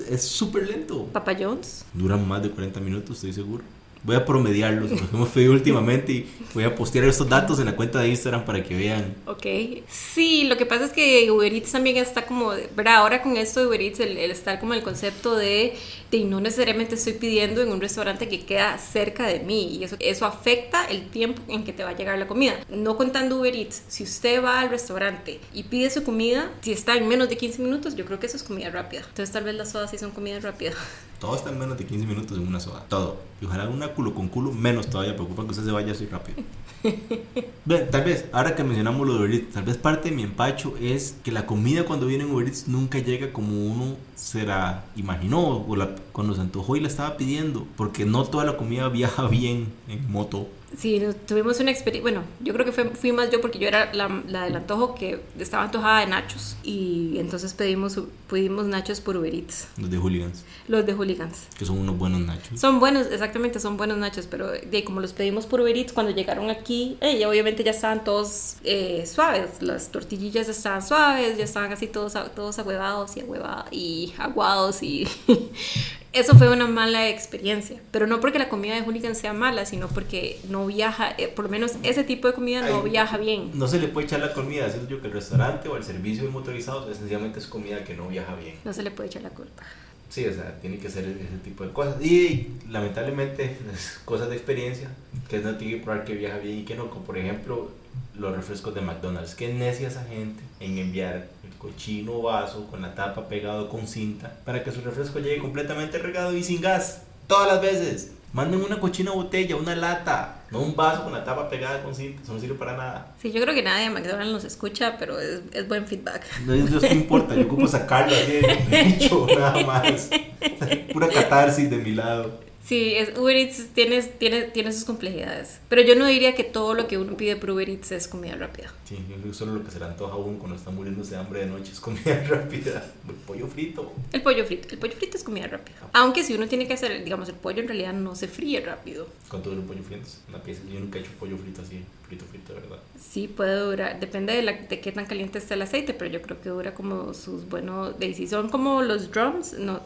es 0.10 0.24
súper 0.24 0.68
lento. 0.68 1.06
Papa 1.14 1.36
Jones. 1.40 1.86
Duran 1.94 2.28
más 2.28 2.44
de 2.44 2.50
40 2.50 2.80
minutos, 2.82 3.16
estoy 3.16 3.32
seguro. 3.32 3.64
Voy 4.04 4.16
a 4.16 4.26
promediarlos, 4.26 4.92
los 4.92 5.02
que 5.02 5.16
hemos 5.16 5.30
pedido 5.30 5.52
últimamente 5.52 6.12
y 6.14 6.30
voy 6.54 6.64
a 6.64 6.74
postear 6.74 7.04
estos 7.06 7.28
datos 7.28 7.60
en 7.60 7.66
la 7.66 7.76
cuenta 7.76 8.00
de 8.00 8.08
Instagram 8.10 8.46
para 8.46 8.64
que 8.64 8.76
vean. 8.76 9.14
Ok. 9.26 9.46
Sí, 9.90 10.46
lo 10.46 10.56
que 10.56 10.66
pasa 10.66 10.86
es 10.86 10.92
que 10.92 11.30
Uber 11.30 11.54
Eats 11.54 11.74
también 11.74 11.98
está 11.98 12.26
como, 12.26 12.52
¿verdad? 12.76 12.98
Ahora 12.98 13.22
con 13.22 13.36
esto 13.36 13.60
de 13.60 13.68
Uber 13.68 13.82
Eats, 13.82 14.00
el, 14.00 14.18
el 14.18 14.32
estar 14.32 14.60
como 14.62 14.74
el 14.74 14.84
concepto 14.84 15.36
de, 15.36 15.78
de 16.12 16.24
no 16.24 16.40
necesariamente 16.40 16.96
estoy 16.96 17.14
pidiendo 17.14 17.62
en 17.62 17.72
un 17.72 17.82
restaurante 17.82 18.28
que 18.28 18.46
queda 18.46 18.78
cerca 18.78 19.28
de 19.28 19.40
mí 19.40 19.78
y 19.78 19.84
eso, 19.84 19.96
eso 20.00 20.26
afecta 20.26 20.86
el 20.86 21.10
tiempo 21.10 21.42
en 21.48 21.64
que 21.64 21.74
te 21.74 21.84
va 21.84 21.92
a 21.92 21.96
llegar 21.96 22.18
la 22.18 22.28
comida. 22.28 22.54
No 22.70 22.98
contando 22.98 23.40
Uber 23.40 23.56
Eats, 23.56 23.84
si 23.88 24.04
usted 24.04 24.44
va 24.44 24.60
al 24.60 24.70
restaurante 24.70 25.40
y 25.54 25.64
pide 25.64 25.90
su 25.90 26.04
comida, 26.04 26.52
si 26.62 26.72
está 26.72 26.96
en 26.96 27.08
menos 27.08 27.30
de 27.30 27.38
15 27.38 27.62
minutos, 27.62 27.96
yo 27.96 28.06
creo 28.06 28.20
que 28.20 28.28
eso 28.28 28.38
es 28.38 28.44
comida 28.44 28.70
rápida. 28.70 29.02
Entonces 29.02 29.32
tal 29.32 29.44
vez 29.44 29.56
las 29.56 29.72
sodas 29.72 29.92
sí 29.92 29.98
son 29.98 30.12
comida 30.12 30.40
rápida. 30.40 30.72
Todo 31.20 31.36
está 31.36 31.50
en 31.50 31.60
menos 31.60 31.78
de 31.78 31.86
15 31.86 32.06
minutos 32.06 32.38
en 32.38 32.48
una 32.48 32.62
soda. 32.62 32.86
Todo. 32.88 33.18
Y 33.42 33.46
ojalá 33.46 33.68
una 33.68 33.90
culo 33.90 34.16
con 34.16 34.30
culo, 34.30 34.54
menos 34.54 34.90
todavía. 34.90 35.16
Preocupa 35.16 35.44
que 35.44 35.50
usted 35.50 35.66
se 35.66 35.72
vaya 35.72 35.92
así 35.92 36.06
rápido. 36.06 36.38
tal 37.92 38.04
vez, 38.06 38.26
ahora 38.32 38.56
que 38.56 38.64
mencionamos 38.64 39.06
lo 39.06 39.16
de 39.16 39.20
Uber 39.20 39.34
Eats, 39.34 39.54
tal 39.54 39.64
vez 39.64 39.76
parte 39.76 40.10
de 40.10 40.16
mi 40.16 40.24
empacho 40.24 40.76
es 40.80 41.16
que 41.24 41.34
la 41.34 41.46
comida 41.46 41.84
cuando 41.84 42.06
viene 42.06 42.24
en 42.24 42.32
Uber 42.32 42.48
Eats 42.48 42.70
nunca 42.70 43.00
llega 43.00 43.34
como 43.34 43.66
uno 43.66 43.98
se 44.16 44.46
la 44.46 44.86
imaginó 44.96 45.66
o 45.68 45.76
la, 45.76 45.90
cuando 46.12 46.36
se 46.36 46.42
antojó 46.42 46.76
y 46.76 46.80
la 46.80 46.88
estaba 46.88 47.18
pidiendo. 47.18 47.66
Porque 47.76 48.06
no 48.06 48.24
toda 48.26 48.46
la 48.46 48.58
comida 48.58 48.90
viaja 48.90 49.28
bien 49.28 49.72
en 49.88 50.12
moto 50.12 50.48
Sí, 50.78 51.02
tuvimos 51.28 51.60
una 51.60 51.72
experiencia, 51.72 52.02
bueno, 52.04 52.24
yo 52.42 52.54
creo 52.54 52.64
que 52.64 52.72
fue, 52.72 52.86
fui 52.92 53.12
más 53.12 53.32
yo 53.32 53.42
porque 53.42 53.58
yo 53.58 53.68
era 53.68 53.92
la, 53.94 54.22
la 54.28 54.44
del 54.46 54.56
antojo 54.56 54.94
que 54.94 55.20
estaba 55.40 55.64
antojada 55.64 56.02
de 56.02 56.06
nachos 56.06 56.58
y 56.64 57.18
entonces 57.18 57.54
pedimos, 57.56 58.00
pedimos 58.30 58.68
nachos 58.68 59.02
por 59.02 59.18
Uber 59.18 59.34
Eats, 59.34 59.68
Los 59.78 59.90
de 59.90 59.98
hooligans, 59.98 60.44
los 60.68 60.86
de 60.86 60.94
hooligans. 60.94 61.48
que 61.58 61.66
son 61.66 61.80
unos 61.80 61.98
buenos 61.98 62.22
nachos. 62.22 62.60
Son 62.60 62.80
buenos, 62.80 63.08
exactamente, 63.08 63.60
son 63.60 63.78
buenos 63.78 63.98
nachos, 63.98 64.28
pero 64.30 64.48
de, 64.52 64.84
como 64.84 65.02
los 65.02 65.12
pedimos 65.14 65.48
por 65.48 65.60
Uber 65.62 65.76
Eats, 65.76 65.92
cuando 65.92 66.12
llegaron 66.12 66.52
aquí, 66.52 66.98
eh, 67.02 67.26
obviamente 67.26 67.64
ya 67.64 67.72
estaban 67.72 68.04
todos 68.04 68.58
eh, 68.64 69.06
suaves, 69.12 69.62
las 69.62 69.92
tortillillas 69.92 70.50
estaban 70.50 70.86
suaves, 70.86 71.36
ya 71.38 71.46
estaban 71.46 71.74
así 71.74 71.88
todos, 71.88 72.16
a- 72.16 72.30
todos 72.30 72.60
ahuevados 72.60 73.18
y 73.18 73.22
ahuevados 73.22 73.66
y 73.72 74.14
aguados 74.20 74.84
y 74.84 75.08
eso 76.12 76.36
fue 76.36 76.52
una 76.52 76.68
mala 76.68 77.08
experiencia, 77.10 77.80
pero 77.92 78.08
no 78.08 78.20
porque 78.20 78.40
la 78.40 78.50
comida 78.50 78.76
de 78.76 78.82
hooligan 78.82 79.16
sea 79.16 79.34
mala, 79.34 79.66
sino 79.66 79.88
porque 79.88 80.40
no 80.50 80.66
viaja, 80.66 81.14
eh, 81.18 81.28
por 81.28 81.46
lo 81.46 81.52
menos 81.52 81.74
ese 81.84 82.04
tipo 82.04 82.28
de 82.28 82.34
comida 82.34 82.68
no 82.68 82.82
Ay. 82.84 82.90
viaja 82.90 83.18
bien. 83.18 83.52
No 83.54 83.68
se 83.68 83.80
le 83.80 83.88
puede 83.88 84.08
echar 84.08 84.20
la 84.20 84.34
comida, 84.34 84.70
siento 84.70 84.90
yo 84.90 85.02
que 85.02 85.08
el 85.08 85.14
restaurante 85.14 85.70
o 85.70 85.78
el 85.78 85.84
servicio 85.84 86.24
de 86.24 86.30
motorizados 86.30 86.98
sencillamente 86.98 87.40
es 87.40 87.48
comida 87.48 87.84
que 87.84 87.94
no 87.96 88.08
viaja 88.08 88.36
bien. 88.36 88.56
No 88.66 88.74
se 88.74 88.82
le 88.82 88.92
puede 88.92 89.10
echar 89.10 89.22
la 89.22 89.30
culpa. 89.30 89.64
Sí, 90.10 90.26
o 90.26 90.34
sea, 90.34 90.60
tiene 90.60 90.80
que 90.80 90.90
ser 90.90 91.06
ese 91.06 91.38
tipo 91.44 91.64
de 91.64 91.72
cosas. 91.72 92.04
Y 92.04 92.54
lamentablemente, 92.68 93.58
cosas 94.06 94.30
de 94.30 94.36
experiencia, 94.36 94.90
que 95.30 95.40
no 95.40 95.56
tiene 95.56 95.78
que 95.78 95.84
probar 95.84 96.04
que 96.04 96.16
viaja 96.16 96.38
bien 96.40 96.60
y 96.60 96.64
que 96.64 96.76
no. 96.76 96.90
Como 96.90 97.06
por 97.06 97.18
ejemplo, 97.18 97.70
los 98.18 98.36
refrescos 98.36 98.74
de 98.74 98.82
McDonald's. 98.82 99.36
Qué 99.36 99.54
necia 99.54 99.88
esa 99.88 100.04
gente 100.04 100.44
en 100.60 100.78
enviar 100.78 101.28
el 101.44 101.58
cochino 101.58 102.22
vaso 102.22 102.68
con 102.68 102.82
la 102.82 102.96
tapa 102.96 103.28
pegado 103.30 103.70
con 103.70 103.88
cinta 103.88 104.34
para 104.46 104.64
que 104.64 104.72
su 104.72 104.82
refresco 104.82 105.20
llegue 105.20 105.40
completamente 105.40 106.00
regado 106.00 106.36
y 106.36 106.44
sin 106.44 106.62
gas. 106.62 107.04
Todas 107.28 107.48
las 107.48 107.62
veces. 107.62 108.12
Manden 108.32 108.62
una 108.62 108.80
cochina 108.80 109.10
botella, 109.10 109.56
una 109.56 109.76
lata, 109.76 110.44
no 110.52 110.60
un 110.60 110.76
vaso 110.76 111.04
con 111.04 111.14
la 111.14 111.24
tapa 111.24 111.50
pegada 111.50 111.82
con 111.82 111.96
cinta. 111.96 112.22
Eso 112.22 112.34
no 112.34 112.40
sirve 112.40 112.54
para 112.56 112.78
nada. 112.78 113.16
Sí, 113.20 113.32
yo 113.32 113.42
creo 113.42 113.56
que 113.56 113.64
nadie 113.64 113.86
de 113.86 113.90
McDonald's 113.90 114.32
nos 114.32 114.44
escucha, 114.44 114.98
pero 115.00 115.20
es, 115.20 115.42
es 115.52 115.68
buen 115.68 115.88
feedback. 115.88 116.26
No 116.46 116.54
es 116.54 116.92
importa, 116.92 117.34
yo 117.34 117.46
ocupo 117.46 117.68
sacarlo 117.68 118.16
así 118.16 118.32
del 118.34 118.58
pecho, 118.70 119.26
nada 119.28 119.66
más. 119.66 120.12
Pura 120.94 121.08
catarsis 121.10 121.72
de 121.72 121.78
mi 121.78 121.96
lado. 121.96 122.49
Sí, 122.70 122.94
es, 122.94 123.18
Uber 123.18 123.36
Eats 123.36 123.70
tiene, 123.74 124.00
tiene, 124.04 124.44
tiene 124.44 124.72
sus 124.72 124.86
complejidades. 124.86 125.60
Pero 125.70 125.82
yo 125.82 125.96
no 125.96 126.06
diría 126.06 126.36
que 126.36 126.44
todo 126.44 126.76
lo 126.76 126.88
que 126.88 127.00
uno 127.00 127.18
pide 127.18 127.36
por 127.36 127.50
Uber 127.50 127.68
Eats 127.68 127.92
es 127.94 128.08
comida 128.08 128.36
rápida. 128.36 128.72
Sí, 128.86 128.96
yo 129.10 129.16
creo 129.16 129.32
que 129.32 129.34
solo 129.34 129.56
lo 129.56 129.66
que 129.66 129.72
se 129.72 129.80
le 129.80 129.86
antoja 129.86 130.14
a 130.14 130.18
uno 130.18 130.38
cuando 130.38 130.56
está 130.56 130.70
muriéndose 130.70 131.16
de 131.16 131.18
hambre 131.18 131.40
de 131.40 131.48
noche 131.48 131.72
es 131.72 131.80
comida 131.80 132.24
rápida. 132.30 132.86
Pollo 133.26 133.48
frito. 133.48 133.92
El 134.12 134.22
pollo 134.22 134.46
frito. 134.46 134.68
El 134.70 134.78
pollo 134.78 134.94
frito 134.94 135.18
es 135.18 135.24
comida 135.24 135.48
rápida. 135.48 135.78
Aunque 135.94 136.24
si 136.24 136.36
uno 136.36 136.48
tiene 136.48 136.68
que 136.68 136.74
hacer, 136.76 137.04
digamos, 137.04 137.28
el 137.30 137.34
pollo 137.34 137.60
en 137.60 137.70
realidad 137.70 137.94
no 137.94 138.16
se 138.16 138.28
fríe 138.28 138.62
rápido. 138.62 139.08
¿Cuánto 139.30 139.50
dura 139.50 139.62
un 139.62 139.68
pollo 139.68 139.82
frito? 139.82 140.08
Una 140.28 140.38
pieza. 140.44 140.62
Yo 140.72 140.80
nunca 140.80 141.00
he 141.00 141.02
hecho 141.02 141.10
pollo 141.20 141.38
frito 141.38 141.64
así, 141.64 141.82
frito, 142.10 142.26
frito, 142.26 142.54
de 142.54 142.60
verdad. 142.60 142.80
Sí, 143.00 143.28
puede 143.28 143.58
durar. 143.60 144.00
Depende 144.00 144.34
de, 144.34 144.42
la, 144.42 144.54
de 144.54 144.80
qué 144.82 144.92
tan 144.92 145.06
caliente 145.06 145.38
esté 145.38 145.54
el 145.54 145.62
aceite, 145.62 145.94
pero 145.94 146.12
yo 146.12 146.22
creo 146.22 146.42
que 146.42 146.50
dura 146.50 146.74
como 146.74 147.14
sus 147.14 147.48
buenos. 147.48 147.98
De, 148.00 148.14
si 148.14 148.28
son 148.28 148.50
como 148.50 148.82
los 148.82 149.12
drums, 149.12 149.54
no, 149.54 149.80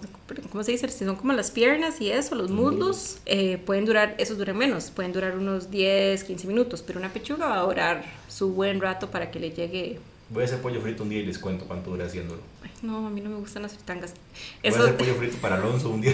¿cómo 0.49 0.63
se 0.63 0.71
dice? 0.71 0.87
Si 0.87 1.05
son 1.05 1.17
como 1.17 1.33
las 1.33 1.51
piernas 1.51 1.99
y 2.01 2.09
eso, 2.09 2.35
los 2.35 2.49
muslos, 2.49 3.19
eh, 3.25 3.57
pueden 3.57 3.85
durar, 3.85 4.15
esos 4.17 4.37
duran 4.37 4.57
menos. 4.57 4.89
Pueden 4.89 5.11
durar 5.13 5.37
unos 5.37 5.69
10, 5.69 6.23
15 6.23 6.47
minutos, 6.47 6.81
pero 6.81 6.99
una 6.99 7.11
pechuga 7.11 7.47
va 7.47 7.59
a 7.59 7.63
durar 7.63 8.05
su 8.29 8.53
buen 8.53 8.79
rato 8.79 9.11
para 9.11 9.29
que 9.29 9.39
le 9.39 9.51
llegue. 9.51 9.99
Voy 10.29 10.43
a 10.43 10.45
hacer 10.45 10.61
pollo 10.61 10.81
frito 10.81 11.03
un 11.03 11.09
día 11.09 11.19
y 11.19 11.25
les 11.25 11.37
cuento 11.37 11.65
cuánto 11.65 11.91
dura 11.91 12.05
haciéndolo. 12.05 12.41
Ay, 12.63 12.71
no, 12.81 13.05
a 13.05 13.09
mí 13.09 13.21
no 13.21 13.29
me 13.29 13.35
gustan 13.35 13.61
las 13.61 13.73
fritangas. 13.73 14.13
Voy 14.13 14.21
a 14.63 14.69
Eso, 14.69 14.83
hacer 14.83 14.97
pollo 14.97 15.15
frito 15.15 15.37
para 15.37 15.57
Alonso 15.57 15.89
un 15.89 16.01
día 16.01 16.13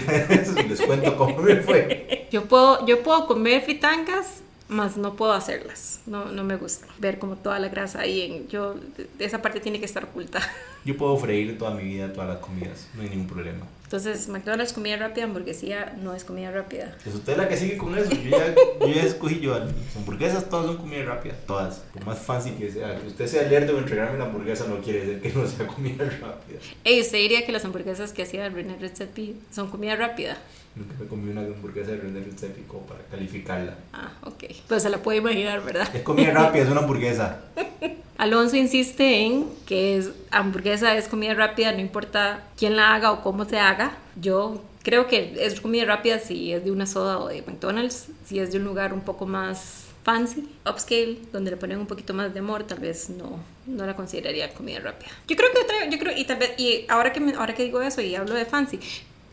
y 0.64 0.68
les 0.68 0.80
cuento 0.82 1.16
cómo 1.16 1.38
me 1.38 1.56
fue. 1.56 2.28
yo, 2.32 2.44
puedo, 2.44 2.84
yo 2.86 3.02
puedo 3.02 3.26
comer 3.26 3.62
fritangas, 3.62 4.42
más 4.70 4.96
no 4.96 5.14
puedo 5.14 5.32
hacerlas. 5.32 6.00
No, 6.06 6.26
no 6.26 6.44
me 6.44 6.56
gusta 6.56 6.86
ver 6.98 7.18
como 7.18 7.36
toda 7.36 7.58
la 7.58 7.68
grasa 7.68 8.00
ahí. 8.00 8.22
En, 8.22 8.48
yo, 8.48 8.76
esa 9.18 9.42
parte 9.42 9.60
tiene 9.60 9.78
que 9.78 9.86
estar 9.86 10.04
oculta. 10.04 10.40
Yo 10.84 10.96
puedo 10.96 11.14
freír 11.18 11.58
toda 11.58 11.72
mi 11.72 11.82
vida 11.82 12.10
todas 12.10 12.30
las 12.30 12.38
comidas, 12.38 12.88
no 12.94 13.02
hay 13.02 13.10
ningún 13.10 13.26
problema. 13.26 13.66
Entonces, 13.90 14.28
McDonald's 14.28 14.72
comida 14.72 14.96
rápida, 14.98 15.24
hamburguesía 15.24 15.96
no 16.00 16.14
es 16.14 16.22
comida 16.22 16.52
rápida. 16.52 16.94
Pues 17.02 17.12
usted 17.12 17.32
es 17.32 17.38
la 17.38 17.48
que 17.48 17.56
sigue 17.56 17.76
con 17.76 17.98
eso. 17.98 18.08
Yo 18.12 18.30
ya, 18.30 18.54
yo 18.78 18.86
ya 18.86 19.02
escogí 19.02 19.40
yo. 19.40 19.58
Las 19.58 19.96
hamburguesas 19.96 20.48
todas 20.48 20.66
son 20.66 20.76
comida 20.76 21.02
rápida. 21.06 21.34
Todas. 21.44 21.82
Por 21.92 22.06
más 22.06 22.20
fancy 22.20 22.52
que 22.52 22.70
sea. 22.70 23.00
Que 23.00 23.08
usted 23.08 23.26
sea 23.26 23.40
alerta 23.46 23.72
o 23.72 23.78
entregarme 23.78 24.16
la 24.16 24.26
hamburguesa 24.26 24.68
no 24.68 24.78
quiere 24.80 25.04
decir 25.04 25.20
que 25.20 25.32
no 25.36 25.44
sea 25.44 25.66
comida 25.66 26.04
rápida. 26.04 26.60
Ey, 26.84 27.00
¿usted 27.00 27.18
diría 27.18 27.44
que 27.44 27.50
las 27.50 27.64
hamburguesas 27.64 28.12
que 28.12 28.22
hacía 28.22 28.48
René 28.48 28.76
Redzepi 28.76 29.34
son 29.50 29.68
comida 29.68 29.96
rápida? 29.96 30.38
Nunca 30.76 30.94
me 30.96 31.06
comí 31.08 31.32
una 31.32 31.40
hamburguesa 31.40 31.90
de 31.90 31.96
René 31.96 32.20
Redzepi 32.20 32.62
como 32.68 32.82
para 32.82 33.00
calificarla. 33.10 33.74
Ah, 33.92 34.12
ok. 34.22 34.44
Pues 34.68 34.84
se 34.84 34.90
la 34.90 34.98
puede 34.98 35.18
imaginar, 35.18 35.64
¿verdad? 35.64 35.88
Es 35.92 36.02
comida 36.02 36.30
rápida, 36.30 36.62
es 36.62 36.70
una 36.70 36.82
hamburguesa. 36.82 37.40
Alonso 38.20 38.56
insiste 38.56 39.24
en 39.24 39.46
que 39.66 39.96
es, 39.96 40.10
hamburguesa 40.30 40.94
es 40.96 41.08
comida 41.08 41.32
rápida, 41.32 41.72
no 41.72 41.80
importa 41.80 42.44
quién 42.58 42.76
la 42.76 42.94
haga 42.94 43.12
o 43.12 43.22
cómo 43.22 43.46
se 43.46 43.58
haga. 43.58 43.96
Yo 44.20 44.62
creo 44.82 45.06
que 45.06 45.34
es 45.38 45.58
comida 45.60 45.86
rápida 45.86 46.18
si 46.18 46.52
es 46.52 46.62
de 46.62 46.70
una 46.70 46.84
soda 46.86 47.18
o 47.18 47.28
de 47.28 47.40
McDonald's, 47.40 48.08
si 48.26 48.38
es 48.38 48.52
de 48.52 48.58
un 48.58 48.64
lugar 48.64 48.92
un 48.92 49.00
poco 49.00 49.24
más 49.26 49.86
fancy, 50.04 50.46
upscale, 50.70 51.16
donde 51.32 51.50
le 51.52 51.56
ponen 51.56 51.78
un 51.78 51.86
poquito 51.86 52.12
más 52.12 52.32
de 52.34 52.40
amor, 52.40 52.64
tal 52.64 52.80
vez 52.80 53.08
no, 53.08 53.38
no 53.66 53.86
la 53.86 53.96
consideraría 53.96 54.52
comida 54.52 54.80
rápida. 54.80 55.10
Yo 55.26 55.36
creo 55.36 55.50
que 55.52 55.58
otra, 55.60 55.88
yo 55.88 55.98
creo, 55.98 56.14
y 56.16 56.24
tal 56.26 56.36
vez, 56.38 56.52
y 56.58 56.84
ahora 56.88 57.12
que, 57.14 57.20
me- 57.20 57.34
ahora 57.34 57.54
que 57.54 57.64
digo 57.64 57.80
eso 57.80 58.02
y 58.02 58.14
hablo 58.16 58.34
de 58.34 58.44
fancy, 58.44 58.80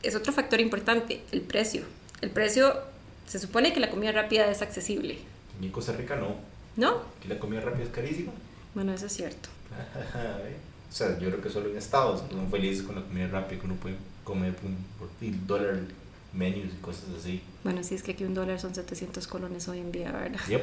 es 0.02 0.16
otro 0.16 0.32
factor 0.32 0.62
importante, 0.62 1.22
el 1.34 1.42
precio. 1.42 1.82
El 2.22 2.30
precio, 2.30 2.74
se 3.28 3.38
supone 3.40 3.74
que 3.74 3.80
la 3.82 3.90
comida 3.90 4.14
rápida 4.14 4.50
es 4.50 4.62
accesible, 4.62 5.18
Y 5.62 5.66
en 5.66 5.72
Costa 5.74 5.92
Rica 5.92 6.16
no. 6.16 6.36
¿no? 6.78 7.02
Aquí 7.20 7.28
la 7.28 7.38
comida 7.40 7.60
rápida 7.62 7.84
es 7.84 7.90
carísima. 7.90 8.32
Bueno, 8.78 8.94
eso 8.94 9.08
es 9.08 9.14
cierto. 9.14 9.50
o 10.92 10.94
sea, 10.94 11.18
yo 11.18 11.30
creo 11.30 11.42
que 11.42 11.50
solo 11.50 11.68
en 11.72 11.78
Estados 11.78 12.22
son 12.30 12.48
felices 12.52 12.84
con 12.84 12.94
la 12.94 13.02
comida 13.02 13.28
rápida 13.28 13.60
que 13.60 13.66
uno 13.66 13.74
puede 13.74 13.96
comer 14.24 14.56
por, 14.56 14.66
un- 14.66 15.48
dólar 15.48 15.80
menus 16.32 16.74
y 16.78 16.78
cosas 16.80 17.06
así. 17.20 17.42
Bueno, 17.64 17.84
sí 17.84 17.96
es 17.96 18.04
que 18.04 18.12
aquí 18.12 18.24
un 18.24 18.36
dólar 18.36 18.60
son 18.60 18.76
700 18.76 19.26
colones 19.26 19.68
hoy 19.68 19.80
en 19.80 19.92
día, 19.92 20.12
¿verdad? 20.12 20.40
Yep. 20.48 20.62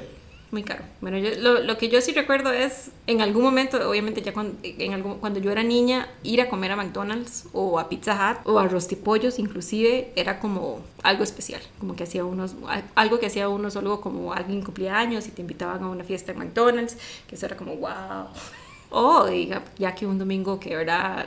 Muy 0.55 0.63
caro. 0.63 0.85
Bueno, 1.01 1.19
yo, 1.19 1.31
lo, 1.41 1.59
lo 1.65 1.77
que 1.79 1.89
yo 1.89 2.01
sí 2.01 2.13
recuerdo 2.13 2.53
es, 2.53 2.93
en 3.09 3.21
algún 3.21 3.43
momento, 3.43 3.91
obviamente 3.91 4.23
ya 4.23 4.33
cuando, 4.33 4.57
en 4.63 4.93
algún, 4.93 5.19
cuando 5.19 5.41
yo 5.41 5.51
era 5.51 5.65
niña, 5.65 6.09
ir 6.23 6.41
a 6.41 6.49
comer 6.49 6.71
a 6.71 6.77
McDonald's 6.77 7.47
o 7.53 7.81
a 7.81 7.89
Pizza 7.89 8.15
Hut 8.15 8.47
o 8.47 8.61
a 8.61 8.69
Rostipollos 8.69 9.41
inclusive 9.41 10.13
era 10.15 10.39
como 10.39 10.79
algo 11.03 11.25
especial, 11.25 11.61
como 11.81 11.97
que 11.97 12.05
hacía 12.05 12.25
unos, 12.25 12.55
al- 12.69 12.85
algo 12.95 13.19
que 13.19 13.27
hacía 13.27 13.49
uno 13.49 13.69
solo 13.69 14.01
como 14.01 14.33
alguien 14.33 14.63
cumplía 14.63 14.97
años 14.97 15.27
y 15.27 15.33
te 15.33 15.41
invitaban 15.43 15.83
a 15.83 15.89
una 15.89 16.05
fiesta 16.05 16.31
en 16.31 16.39
McDonald's, 16.39 16.97
que 17.27 17.35
eso 17.35 17.47
era 17.47 17.57
como 17.57 17.75
wow. 17.75 18.29
O 18.91 19.27
diga, 19.27 19.65
ya 19.77 19.97
que 19.97 20.07
un 20.07 20.21
domingo 20.21 20.61
que 20.61 20.75
era 20.75 21.27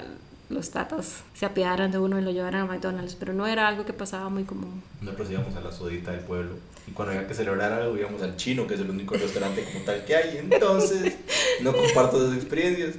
los 0.50 0.69
tatas 0.72 1.24
se 1.34 1.46
apiadaran 1.46 1.91
de 1.91 1.98
uno 1.98 2.17
y 2.17 2.22
lo 2.22 2.31
llevaran 2.31 2.62
a 2.62 2.65
McDonald's, 2.65 3.15
pero 3.15 3.34
no 3.34 3.46
era 3.46 3.67
algo 3.67 3.84
que 3.84 3.91
pasaba 3.91 4.29
muy 4.29 4.46
común. 4.46 4.81
Nosotros 5.01 5.29
íbamos 5.31 5.53
a 5.57 5.60
la 5.60 5.74
sodita 5.74 6.12
del 6.12 6.22
pueblo. 6.22 6.53
Y 6.88 6.91
cuando 6.91 7.13
había 7.13 7.27
que 7.27 7.34
celebrar 7.34 7.74
algo, 7.74 7.98
íbamos 7.98 8.22
al 8.22 8.38
chino, 8.38 8.65
que 8.65 8.75
es 8.75 8.79
el 8.79 8.89
único 8.89 9.15
restaurante 9.15 9.63
como 9.63 9.84
tal 9.84 10.06
que 10.06 10.15
hay. 10.15 10.38
Entonces, 10.38 11.15
no 11.62 11.74
comparto 11.74 12.24
esas 12.24 12.38
experiencias. 12.38 12.96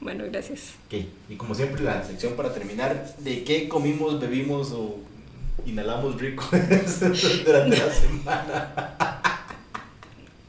Bueno, 0.00 0.24
gracias. 0.30 0.74
Ok, 0.86 1.06
y 1.30 1.36
como 1.36 1.54
siempre, 1.54 1.82
la 1.82 2.04
sección 2.04 2.34
para 2.34 2.52
terminar: 2.52 3.16
¿de 3.18 3.42
qué 3.44 3.68
comimos, 3.68 4.20
bebimos 4.20 4.72
o 4.72 4.98
inhalamos 5.64 6.20
rico 6.20 6.44
durante 7.44 7.76
la 7.76 7.90
semana? 7.90 8.96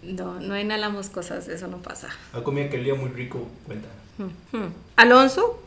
No, 0.04 0.40
no 0.40 0.58
inhalamos 0.58 1.10
cosas, 1.10 1.48
eso 1.48 1.68
no 1.68 1.82
pasa. 1.82 2.10
Una 2.34 2.44
comida 2.44 2.70
que 2.70 2.78
olía 2.80 2.96
muy 2.96 3.10
rico, 3.10 3.48
cuenta. 3.66 3.88
Ujú. 4.20 4.72
Alonso, 4.96 5.62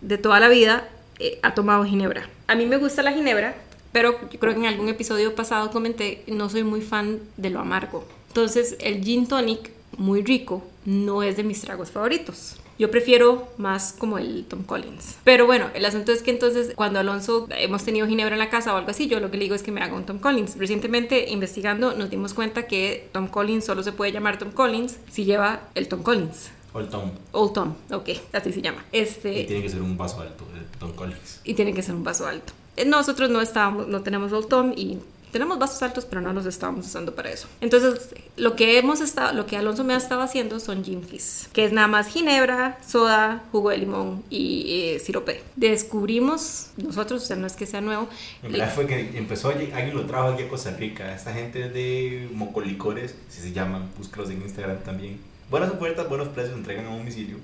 de 0.00 0.18
toda 0.18 0.40
la 0.40 0.48
vida, 0.48 0.88
eh, 1.18 1.38
ha 1.42 1.54
tomado 1.54 1.84
ginebra. 1.84 2.28
A 2.46 2.54
mí 2.54 2.66
me 2.66 2.76
gusta 2.76 3.02
la 3.02 3.12
ginebra, 3.12 3.56
pero 3.92 4.18
yo 4.30 4.38
creo 4.38 4.52
que 4.54 4.60
en 4.60 4.66
algún 4.66 4.88
episodio 4.88 5.34
pasado 5.34 5.70
comenté, 5.70 6.22
no 6.26 6.48
soy 6.48 6.64
muy 6.64 6.80
fan 6.82 7.20
de 7.36 7.50
lo 7.50 7.60
amargo. 7.60 8.04
Entonces, 8.28 8.76
el 8.80 9.02
gin 9.02 9.26
tonic, 9.26 9.70
muy 9.96 10.22
rico, 10.22 10.62
no 10.84 11.22
es 11.22 11.36
de 11.36 11.42
mis 11.44 11.60
tragos 11.60 11.90
favoritos. 11.90 12.56
Yo 12.78 12.90
prefiero 12.90 13.48
más 13.56 13.94
como 13.98 14.18
el 14.18 14.44
Tom 14.44 14.62
Collins. 14.62 15.16
Pero 15.24 15.46
bueno, 15.46 15.70
el 15.72 15.82
asunto 15.86 16.12
es 16.12 16.22
que 16.22 16.30
entonces 16.30 16.72
cuando 16.76 16.98
Alonso 16.98 17.48
hemos 17.56 17.82
tenido 17.84 18.06
ginebra 18.06 18.34
en 18.34 18.38
la 18.38 18.50
casa 18.50 18.74
o 18.74 18.76
algo 18.76 18.90
así, 18.90 19.08
yo 19.08 19.18
lo 19.18 19.30
que 19.30 19.38
le 19.38 19.44
digo 19.44 19.54
es 19.54 19.62
que 19.62 19.72
me 19.72 19.80
haga 19.80 19.94
un 19.94 20.04
Tom 20.04 20.18
Collins. 20.18 20.58
Recientemente 20.58 21.30
investigando 21.30 21.94
nos 21.94 22.10
dimos 22.10 22.34
cuenta 22.34 22.66
que 22.66 23.08
Tom 23.12 23.28
Collins 23.28 23.64
solo 23.64 23.82
se 23.82 23.92
puede 23.92 24.12
llamar 24.12 24.38
Tom 24.38 24.50
Collins 24.50 24.98
si 25.10 25.24
lleva 25.24 25.62
el 25.74 25.88
Tom 25.88 26.02
Collins. 26.02 26.50
Old 26.74 26.90
Tom. 26.90 27.10
Old 27.32 27.52
Tom, 27.54 27.74
ok, 27.90 28.10
así 28.34 28.52
se 28.52 28.60
llama. 28.60 28.84
Y 28.92 28.98
Este, 28.98 29.44
tiene 29.44 29.62
que 29.62 29.70
ser 29.70 29.80
un 29.80 29.96
vaso 29.96 30.20
alto, 30.20 30.44
el 30.54 30.66
Tom 30.78 30.92
Collins. 30.92 31.40
y 31.44 31.54
tiene 31.54 31.72
que 31.72 31.82
ser 31.82 31.94
un 31.94 32.04
vaso 32.04 32.26
alto. 32.26 32.52
Eh, 32.76 32.84
Nosotros 32.84 33.30
no 33.30 33.40
estábamos, 33.40 33.88
no 33.88 34.02
tenemos 34.02 34.32
Old 34.32 34.48
Tom 34.48 34.72
y 34.76 34.98
tenemos 35.32 35.58
vasos 35.58 35.82
altos, 35.82 36.06
pero 36.06 36.22
no 36.22 36.32
los 36.32 36.46
estábamos 36.46 36.86
usando 36.86 37.14
para 37.14 37.30
eso. 37.30 37.46
Entonces, 37.60 38.08
lo 38.36 38.56
que 38.56 38.78
hemos 38.78 39.02
estado, 39.02 39.34
lo 39.34 39.44
que 39.44 39.56
Alonso 39.58 39.84
me 39.84 39.92
ha 39.92 39.98
estado 39.98 40.22
haciendo 40.22 40.60
son 40.60 40.82
gin 40.82 41.02
fizz, 41.02 41.48
que 41.52 41.64
es 41.64 41.72
nada 41.72 41.88
más 41.88 42.06
ginebra, 42.06 42.78
soda, 42.86 43.44
jugo 43.52 43.68
de 43.70 43.78
limón 43.78 44.22
y 44.30 44.94
eh, 44.94 44.98
sirope. 44.98 45.42
Descubrimos 45.56 46.68
nosotros, 46.78 47.22
o 47.22 47.26
sea, 47.26 47.36
no 47.36 47.46
es 47.46 47.52
que 47.54 47.66
sea 47.66 47.82
nuevo. 47.82 48.08
En 48.42 48.52
verdad 48.52 48.74
fue 48.74 48.86
que 48.86 49.18
empezó, 49.18 49.50
alguien 49.50 49.94
lo 49.94 50.06
trajo 50.06 50.28
aquí 50.28 50.44
a 50.44 50.48
Costa 50.48 50.70
Rica. 50.70 51.14
Esta 51.14 51.34
gente 51.34 51.68
de 51.68 52.30
Mocolicores, 52.32 53.14
si 53.28 53.42
se 53.42 53.52
llaman, 53.52 53.90
búscalos 53.98 54.30
en 54.30 54.40
Instagram 54.40 54.78
también. 54.84 55.18
Buenas 55.50 55.70
ofertas, 55.70 56.08
buenos 56.08 56.28
precios, 56.28 56.56
entregan 56.56 56.86
a 56.86 56.96
domicilio. 56.96 57.36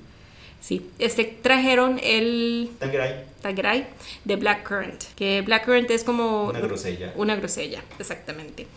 Sí, 0.63 0.81
este 1.01 1.25
trajeron 1.25 1.99
el 2.01 2.71
Tagray. 2.79 3.25
Tagray 3.43 3.87
de 4.25 4.37
Blackcurrant, 4.37 5.03
que 5.17 5.43
Blackcurrant 5.43 5.91
es 5.91 6.05
como 6.05 6.45
una 6.45 6.61
grosella. 6.61 7.13
Una 7.17 7.35
grosella, 7.35 7.83
exactamente. 7.99 8.69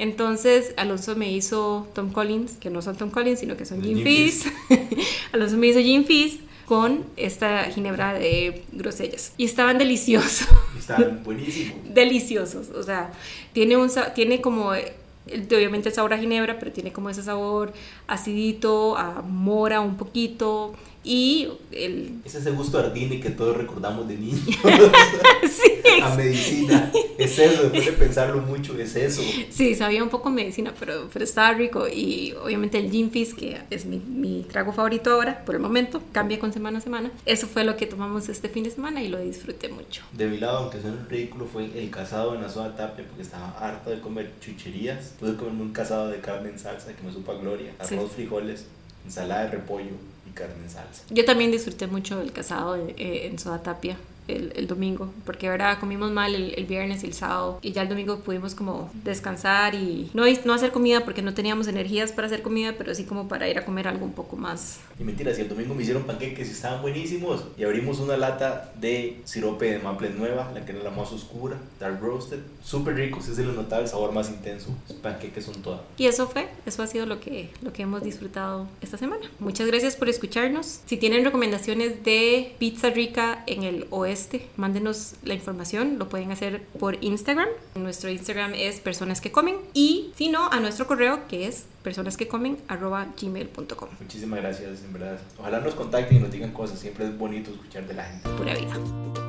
Entonces 0.00 0.74
Alonso 0.76 1.14
me 1.14 1.30
hizo 1.30 1.86
Tom 1.94 2.12
Collins, 2.12 2.54
que 2.54 2.70
no 2.70 2.82
son 2.82 2.96
Tom 2.96 3.10
Collins, 3.10 3.38
sino 3.38 3.56
que 3.56 3.66
son 3.66 3.82
Gin 3.82 4.02
Fizz. 4.02 4.46
Alonso 5.32 5.56
me 5.56 5.68
hizo 5.68 5.78
Gin 5.78 6.04
Fizz 6.04 6.40
con 6.66 7.04
esta 7.16 7.64
ginebra 7.64 8.14
de 8.14 8.64
grosellas. 8.72 9.32
Y 9.36 9.44
estaban 9.44 9.78
deliciosos. 9.78 10.48
Estaban 10.78 11.22
buenísimos. 11.22 11.94
deliciosos. 11.94 12.70
O 12.70 12.82
sea, 12.82 13.12
tiene, 13.52 13.76
un, 13.76 13.90
tiene 14.14 14.40
como 14.40 14.70
obviamente 14.70 15.88
el 15.88 15.94
sabor 15.94 16.14
a 16.14 16.18
ginebra, 16.18 16.58
pero 16.58 16.72
tiene 16.72 16.92
como 16.92 17.10
ese 17.10 17.22
sabor 17.22 17.72
acidito, 18.06 18.96
a 18.96 19.22
mora 19.22 19.80
un 19.80 19.96
poquito, 19.96 20.74
y 21.08 21.48
el... 21.72 22.20
Es 22.22 22.34
ese 22.34 22.50
gusto 22.50 22.78
ardini 22.78 23.18
que 23.18 23.30
todos 23.30 23.56
recordamos 23.56 24.06
de 24.06 24.18
niños. 24.18 24.42
sí, 25.42 25.78
a 26.02 26.14
medicina. 26.14 26.92
Es 27.16 27.38
eso, 27.38 27.62
después 27.62 27.86
de 27.86 27.92
pensarlo 27.92 28.42
mucho, 28.42 28.78
es 28.78 28.94
eso. 28.94 29.22
Sí, 29.48 29.74
sabía 29.74 30.02
un 30.02 30.10
poco 30.10 30.28
medicina, 30.28 30.74
pero, 30.78 31.08
pero 31.10 31.24
estaba 31.24 31.54
rico. 31.54 31.88
Y 31.88 32.34
obviamente 32.44 32.76
el 32.76 32.90
gin 32.90 33.10
fizz, 33.10 33.32
que 33.32 33.58
es 33.70 33.86
mi, 33.86 34.00
mi, 34.00 34.42
trago 34.42 34.74
favorito 34.74 35.10
ahora, 35.10 35.46
por 35.46 35.54
el 35.54 35.62
momento, 35.62 36.02
cambia 36.12 36.38
con 36.38 36.52
semana 36.52 36.76
a 36.76 36.80
semana. 36.82 37.10
Eso 37.24 37.46
fue 37.46 37.64
lo 37.64 37.78
que 37.78 37.86
tomamos 37.86 38.28
este 38.28 38.50
fin 38.50 38.64
de 38.64 38.70
semana 38.70 39.02
y 39.02 39.08
lo 39.08 39.18
disfruté 39.18 39.70
mucho. 39.70 40.02
De 40.12 40.26
mi 40.26 40.36
lado, 40.36 40.58
aunque 40.58 40.78
suene 40.78 40.98
ridículo, 41.08 41.46
fue 41.46 41.70
el 41.74 41.88
casado 41.88 42.34
en 42.34 42.42
la 42.42 42.50
zona 42.50 42.76
tapia, 42.76 43.06
porque 43.06 43.22
estaba 43.22 43.48
harta 43.58 43.88
de 43.88 44.00
comer 44.00 44.30
chucherías. 44.42 45.14
Pude 45.18 45.36
comerme 45.36 45.62
un 45.62 45.72
casado 45.72 46.08
de 46.08 46.20
carne 46.20 46.50
en 46.50 46.58
salsa 46.58 46.94
que 46.94 47.02
me 47.02 47.10
supo 47.14 47.32
a 47.32 47.38
gloria, 47.38 47.72
arroz, 47.78 48.12
frijoles, 48.12 48.66
ensalada 49.06 49.44
de 49.44 49.52
repollo, 49.52 49.92
en. 50.34 51.04
Yo 51.10 51.24
también 51.24 51.50
disfruté 51.50 51.86
mucho 51.86 52.20
el 52.20 52.32
casado 52.32 52.76
eh, 52.76 53.26
en 53.26 53.38
Soda 53.38 53.62
Tapia 53.62 53.96
el, 54.28 54.52
el, 54.56 54.66
domingo, 54.66 55.12
porque 55.24 55.48
ahora 55.48 55.78
comimos 55.80 56.10
mal 56.10 56.34
el, 56.34 56.54
el, 56.56 56.66
viernes 56.66 57.02
y 57.02 57.06
el 57.06 57.14
sábado 57.14 57.58
y 57.62 57.72
ya 57.72 57.82
el 57.82 57.88
domingo 57.88 58.20
pudimos 58.20 58.54
como 58.54 58.90
descansar 59.04 59.74
y 59.74 60.10
no, 60.14 60.24
no 60.44 60.52
hacer 60.52 60.70
comida 60.70 61.04
porque 61.04 61.22
no 61.22 61.34
teníamos 61.34 61.66
energías 61.66 62.12
para 62.12 62.26
hacer 62.26 62.42
comida, 62.42 62.74
pero 62.76 62.94
sí 62.94 63.04
como 63.04 63.28
para 63.28 63.48
ir 63.48 63.58
a 63.58 63.64
comer 63.64 63.88
algo 63.88 64.04
un 64.04 64.12
poco 64.12 64.36
más. 64.36 64.80
Y 65.00 65.04
mentira, 65.04 65.34
si 65.34 65.42
el 65.42 65.48
domingo 65.48 65.74
me 65.74 65.82
hicieron 65.82 66.04
panqueques 66.04 66.48
y 66.48 66.52
estaban 66.52 66.82
buenísimos 66.82 67.44
y 67.56 67.64
abrimos 67.64 67.98
una 68.00 68.16
lata 68.16 68.72
de 68.78 69.20
sirope 69.24 69.70
de 69.70 69.78
maple 69.78 70.10
nueva, 70.10 70.50
la 70.52 70.64
que 70.64 70.72
era 70.72 70.82
la 70.82 70.90
más 70.90 71.10
oscura, 71.12 71.56
dark 71.80 72.00
roasted, 72.00 72.40
súper 72.62 72.94
rico, 72.94 73.20
se 73.20 73.44
le 73.44 73.52
notaba 73.52 73.82
el 73.82 73.88
sabor 73.88 74.12
más 74.12 74.28
intenso, 74.28 74.74
los 74.88 74.98
panqueques 74.98 75.44
son 75.44 75.62
todas. 75.62 75.80
Y 75.96 76.06
eso 76.06 76.28
fue, 76.28 76.48
eso 76.66 76.82
ha 76.82 76.86
sido 76.86 77.06
lo 77.06 77.20
que, 77.20 77.50
lo 77.62 77.72
que 77.72 77.82
hemos 77.82 78.02
disfrutado 78.02 78.68
esta 78.80 78.98
semana. 78.98 79.30
Muchas 79.38 79.66
gracias 79.66 79.96
por 79.96 80.08
escucharnos. 80.08 80.80
Si 80.86 80.96
tienen 80.96 81.24
recomendaciones 81.24 82.04
de 82.04 82.54
pizza 82.58 82.90
rica 82.90 83.42
en 83.46 83.62
el 83.62 83.86
oeste, 83.90 84.17
este, 84.18 84.48
mándenos 84.56 85.14
la 85.22 85.34
información, 85.34 85.98
lo 85.98 86.08
pueden 86.08 86.30
hacer 86.32 86.62
por 86.78 87.02
Instagram. 87.02 87.48
Nuestro 87.76 88.10
Instagram 88.10 88.54
es 88.54 88.80
personas 88.80 89.20
que 89.20 89.30
comen 89.30 89.56
y 89.74 90.12
si 90.16 90.28
no, 90.28 90.50
a 90.50 90.60
nuestro 90.60 90.86
correo 90.86 91.28
que 91.28 91.46
es 91.46 91.66
personas 91.82 92.16
que 92.16 92.28
comen 92.28 92.58
gmail.com. 92.68 93.88
Muchísimas 94.00 94.40
gracias, 94.40 94.82
en 94.82 94.92
verdad. 94.92 95.20
Ojalá 95.38 95.60
nos 95.60 95.74
contacten 95.74 96.18
y 96.18 96.20
nos 96.20 96.30
digan 96.30 96.52
cosas, 96.52 96.78
siempre 96.78 97.06
es 97.06 97.16
bonito 97.16 97.50
escuchar 97.50 97.86
de 97.86 97.94
la 97.94 98.04
gente. 98.04 98.28
Pura 98.30 98.54
vida. 98.54 99.27